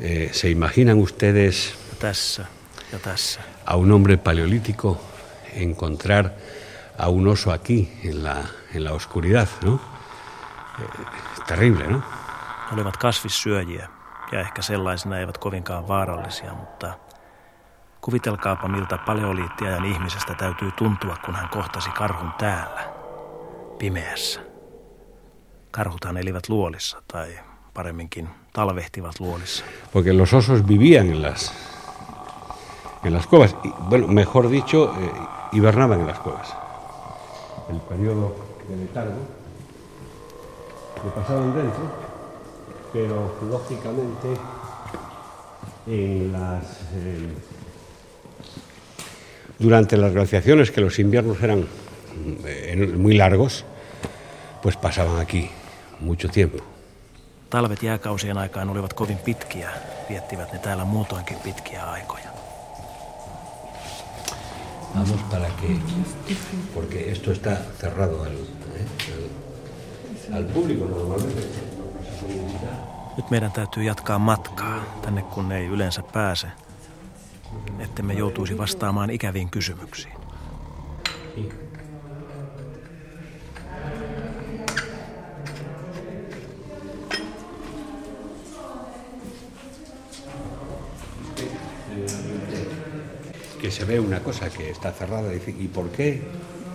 eh, 0.00 0.28
¿se 0.32 0.48
imaginan 0.50 0.98
ustedes 0.98 1.74
ja 1.90 1.96
tässä 1.98 2.44
ja 2.92 2.98
tässä. 2.98 3.40
a 3.66 3.76
un 3.76 3.90
hombre 3.90 4.16
paleolítico 4.16 5.00
encontrar 5.54 6.30
a 6.98 7.08
un 7.08 7.28
oso 7.28 7.52
aquí 7.52 8.00
en 8.04 8.22
la, 8.22 8.44
en 8.74 8.84
la 8.84 8.92
oscuridad, 8.92 9.48
¿no? 9.64 9.80
Eh, 10.78 11.42
terrible, 11.46 11.86
¿no? 11.86 12.02
Olivat 12.72 12.96
kasvissyöjiä 12.96 13.88
ja 14.32 14.40
ehkä 14.40 14.62
sellaisina 14.62 15.18
eivät 15.18 15.38
kovinkaan 15.38 15.88
vaarallisia, 15.88 16.54
mutta 16.54 16.94
kuvitelkaapa 18.00 18.68
miltä 18.68 18.98
paleoliittiajan 18.98 19.84
ihmisestä 19.84 20.34
täytyy 20.34 20.70
tuntua, 20.72 21.16
kun 21.24 21.34
hän 21.34 21.48
kohtasi 21.48 21.90
karhun 21.90 22.32
täällä, 22.38 22.80
pimeässä. 23.78 24.40
Karhuthan 25.70 26.16
elivät 26.16 26.48
luolissa 26.48 27.02
tai 27.12 27.38
paremminkin 27.74 28.28
talvehtivat 28.52 29.20
luolissa. 29.20 29.64
Porque 29.92 30.12
los 30.12 30.34
osos 30.34 30.68
vivían 30.68 31.06
en 31.06 31.22
las, 31.22 31.52
en 33.04 33.14
las 33.14 33.26
cuevas. 33.26 33.56
Y, 33.64 33.72
bueno, 33.88 34.06
mejor 34.06 34.50
dicho, 34.50 34.94
eh, 35.00 35.39
hibernaban 35.52 36.00
en 36.00 36.06
las 36.06 36.18
cuevas. 36.18 36.54
El 37.70 37.80
periodo 37.80 38.34
de 38.68 38.76
letargo 38.76 39.20
lo 41.04 41.14
pasaban 41.14 41.54
dentro, 41.54 41.82
pero 42.92 43.34
lógicamente 43.48 44.28
en 45.86 46.32
las, 46.32 46.64
eh, 46.94 47.34
durante 49.58 49.96
las 49.96 50.12
glaciaciones, 50.12 50.70
que 50.70 50.80
los 50.80 50.98
inviernos 50.98 51.42
eran 51.42 51.66
eh, 52.44 52.92
muy 52.96 53.16
largos, 53.16 53.64
pues 54.62 54.76
pasaban 54.76 55.20
aquí 55.20 55.50
mucho 56.00 56.28
tiempo. 56.28 56.58
Talvet 57.50 57.82
jääkausien 57.82 58.38
aikaan 58.38 58.70
olivat 58.70 58.92
kovin 58.92 59.18
pitkiä, 59.18 59.70
viettivät 60.08 60.52
ne 60.52 60.58
täällä 60.58 60.84
muutoinkin 60.84 61.36
pitkiä 61.36 61.90
aikoja. 61.90 62.39
Vamos 64.94 65.20
para 65.30 65.46
que, 65.56 65.78
porque 66.74 67.12
esto 67.12 67.32
está 67.32 67.56
cerrado 67.80 68.22
al, 68.22 68.32
¿eh? 68.32 68.86
al, 70.32 70.36
al 70.36 70.44
público 70.44 70.84
normalmente. 70.84 71.42
Nyt 73.16 73.30
meidän 73.30 73.52
täytyy 73.52 73.82
jatkaa 73.84 74.18
matkaa, 74.18 74.82
tänne 75.02 75.22
kun 75.22 75.52
ei 75.52 75.66
yleensä 75.66 76.02
pääse, 76.02 76.48
ettemme 77.78 78.12
joutuisi 78.12 78.58
vastaamaan 78.58 79.10
ikäviin 79.10 79.50
kysymyksiin. 79.50 80.14
Se 93.70 93.84
ve 93.84 93.98
una 94.00 94.20
cosa 94.20 94.50
que 94.50 94.68
está 94.68 94.92
cerrada 94.92 95.32
y 95.32 95.38
dice, 95.38 95.54
¿y 95.58 95.68
por 95.68 95.90
qué 95.90 96.20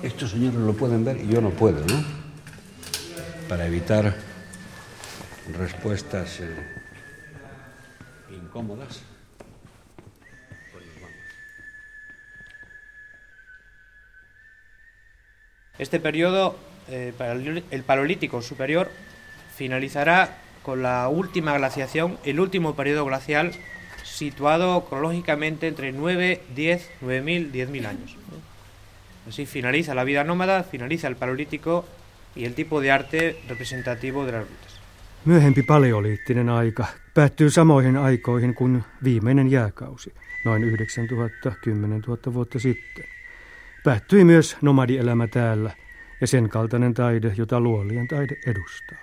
estos 0.01 0.31
señores 0.31 0.57
lo 0.59 0.73
pueden 0.73 1.03
ver 1.05 1.17
y 1.17 1.27
yo 1.27 1.39
no 1.41 1.49
puedo, 1.51 1.85
no? 1.85 2.03
Para 3.47 3.67
evitar 3.67 4.15
respuestas 5.57 6.39
eh, 6.39 6.55
incómodas. 8.31 9.01
Este 15.77 15.99
periodo, 15.99 16.55
eh, 16.87 17.13
paleoli- 17.17 17.63
el 17.71 17.83
Paleolítico 17.83 18.41
Superior, 18.41 18.89
finalizará 19.55 20.37
con 20.63 20.81
la 20.81 21.07
última 21.09 21.57
glaciación, 21.57 22.17
el 22.23 22.39
último 22.39 22.75
periodo 22.75 23.05
glacial 23.05 23.51
situado 24.16 24.86
cronológicamente 24.89 25.68
entre 25.68 25.91
9, 25.91 26.41
10, 26.55 26.91
9000, 27.01 27.51
10000 27.51 27.86
años. 27.86 28.18
Así 29.28 29.45
finaliza 29.45 29.93
la 29.95 30.03
vida 30.03 30.24
nómada, 30.24 30.63
finaliza 30.63 31.07
el 31.07 31.16
Paleolítico 31.16 31.86
y 32.36 32.45
el 32.45 32.53
tipo 32.53 32.80
de 32.82 32.91
arte 32.91 33.41
representativo 33.47 34.26
de 34.26 34.32
las 34.32 34.41
rutas. 34.41 34.82
Myöhempi 35.26 35.63
paleoliittinen 35.63 36.49
aika 36.49 36.86
päättyy 37.13 37.49
samoihin 37.49 37.97
aikoihin 37.97 38.53
kuin 38.55 38.84
viimeinen 39.03 39.51
jääkausi, 39.51 40.13
noin 40.45 40.63
9000 40.63 41.51
10 41.61 42.01
000 42.07 42.34
vuotta 42.34 42.59
sitten. 42.59 43.05
Päättyi 43.84 44.24
myös 44.24 44.57
nomadielämä 44.61 45.28
täällä 45.28 45.72
ja 46.22 46.28
sen 46.28 46.49
kaltainen 46.49 46.93
taide, 46.93 47.34
jota 47.38 47.59
luolien 47.59 48.07
taide 48.07 48.38
edustaa. 48.45 48.97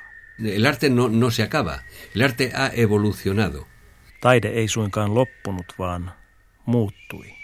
El 0.44 0.64
arte 0.66 0.88
no, 0.88 1.08
no 1.08 1.30
se 1.30 1.42
acaba, 1.42 1.78
el 2.14 2.22
arte 2.22 2.50
ha 2.54 2.70
evolucionado. 2.74 3.71
Taide 4.22 4.48
ei 4.48 4.68
suinkaan 4.68 5.14
loppunut, 5.14 5.74
vaan 5.78 6.12
muuttui. 6.66 7.34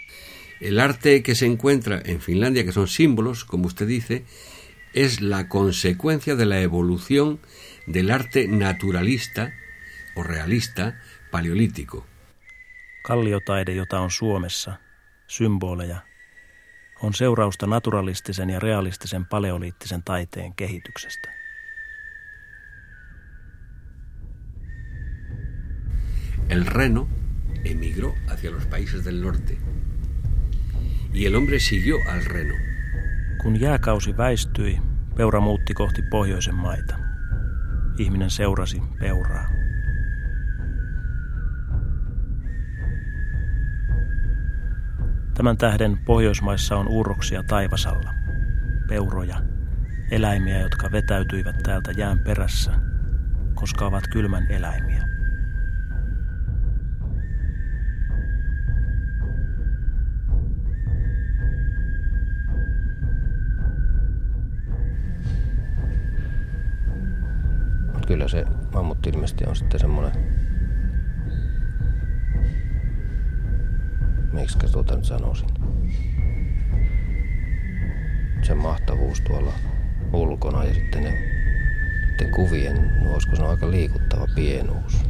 El 0.61 0.79
arte 0.79 1.21
que 1.23 1.35
se 1.35 1.45
encuentra 1.45 2.01
en 2.05 2.19
Finlandia, 2.19 2.63
que 2.63 2.71
son 2.71 2.87
símbolos, 2.87 3.43
como 3.45 3.67
usted 3.67 3.87
dice, 3.87 4.23
es 4.93 5.21
la 5.21 5.49
consecuencia 5.49 6.35
de 6.35 6.45
la 6.45 6.59
evolución 6.61 7.39
del 7.93 8.11
arte 8.11 8.47
naturalista 8.47 9.51
o 10.15 10.23
realista 10.23 10.93
paleolítico. 11.31 12.05
Kalliotaide, 13.03 13.75
jota 13.75 13.99
on 13.99 14.11
Suomessa, 14.11 14.77
symboleja, 15.27 16.05
on 17.01 17.13
seurausta 17.13 17.67
naturalistisen 17.67 18.49
ja 18.49 18.59
realistisen 18.59 19.25
paleoliittisen 19.25 20.03
taiteen 20.03 20.53
kehityksestä. 20.53 21.38
El 26.49 26.65
reno 26.65 27.07
emigró 27.63 28.15
hacia 28.27 28.51
los 28.51 28.65
países 28.65 29.03
del 29.05 29.21
norte 29.21 29.57
y 31.13 31.25
el 31.25 31.35
hombre 31.35 31.59
siguió 31.59 31.97
al 32.09 32.25
reno. 32.25 32.53
Kun 33.41 33.59
jääkausi 33.59 34.17
väistyi, 34.17 34.81
peura 35.15 35.39
muutti 35.39 35.73
kohti 35.73 36.01
pohjoisen 36.01 36.55
maita. 36.55 36.95
Ihminen 37.97 38.29
seurasi 38.29 38.81
peuraa. 38.99 39.49
Tämän 45.33 45.57
tähden 45.57 45.97
Pohjoismaissa 46.05 46.77
on 46.77 46.87
urroksia 46.87 47.43
taivasalla, 47.43 48.13
peuroja, 48.87 49.41
eläimiä, 50.11 50.59
jotka 50.59 50.91
vetäytyivät 50.91 51.57
täältä 51.63 51.91
jään 51.91 52.19
perässä, 52.19 52.71
koska 53.55 53.85
ovat 53.85 54.07
kylmän 54.07 54.51
eläimiä. 54.51 55.08
Kyllä 68.09 68.27
se 68.27 68.45
mammutti 68.73 69.09
ilmeisesti 69.09 69.45
on 69.45 69.55
sitten 69.55 69.79
semmoinen, 69.79 70.11
miksi 74.33 74.57
tuota 74.71 74.95
nyt 74.95 75.05
sanoisin, 75.05 75.49
sen 78.41 78.57
mahtavuus 78.57 79.21
tuolla 79.21 79.53
ulkona 80.13 80.63
ja 80.63 80.73
sitten 80.73 81.03
ne 81.03 81.13
sitten 82.07 82.31
kuvien, 82.31 82.91
olisiko 83.13 83.35
se 83.35 83.43
aika 83.43 83.71
liikuttava 83.71 84.25
pienuus. 84.35 85.05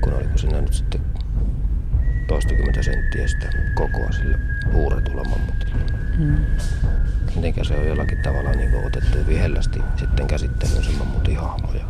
Kun 0.00 0.12
oliko 0.12 0.38
siinä 0.38 0.60
nyt 0.60 0.72
sitten 0.72 1.00
toistakymmentä 2.26 2.82
senttiä 2.82 3.26
sitä 3.26 3.50
kokoa 3.74 4.12
sillä 4.12 4.38
huuretulla 4.72 5.24
mammutilla. 5.24 5.99
Mm. 6.20 6.36
Mitenkä 7.34 7.64
se 7.64 7.74
on 7.76 7.86
jollakin 7.86 8.18
tavalla 8.18 8.50
niin 8.50 8.86
otettu 8.86 9.18
vihellästi 9.26 9.80
sitten 9.96 10.26
käsittelyyn 10.26 10.84
se 10.84 10.90
mammutin 10.90 11.34
ja 11.34 11.84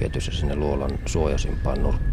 viety 0.00 0.20
se 0.20 0.32
sinne 0.32 0.56
luolan 0.56 0.90
suojasimpaan 1.06 1.82
nurkkaan. 1.82 2.11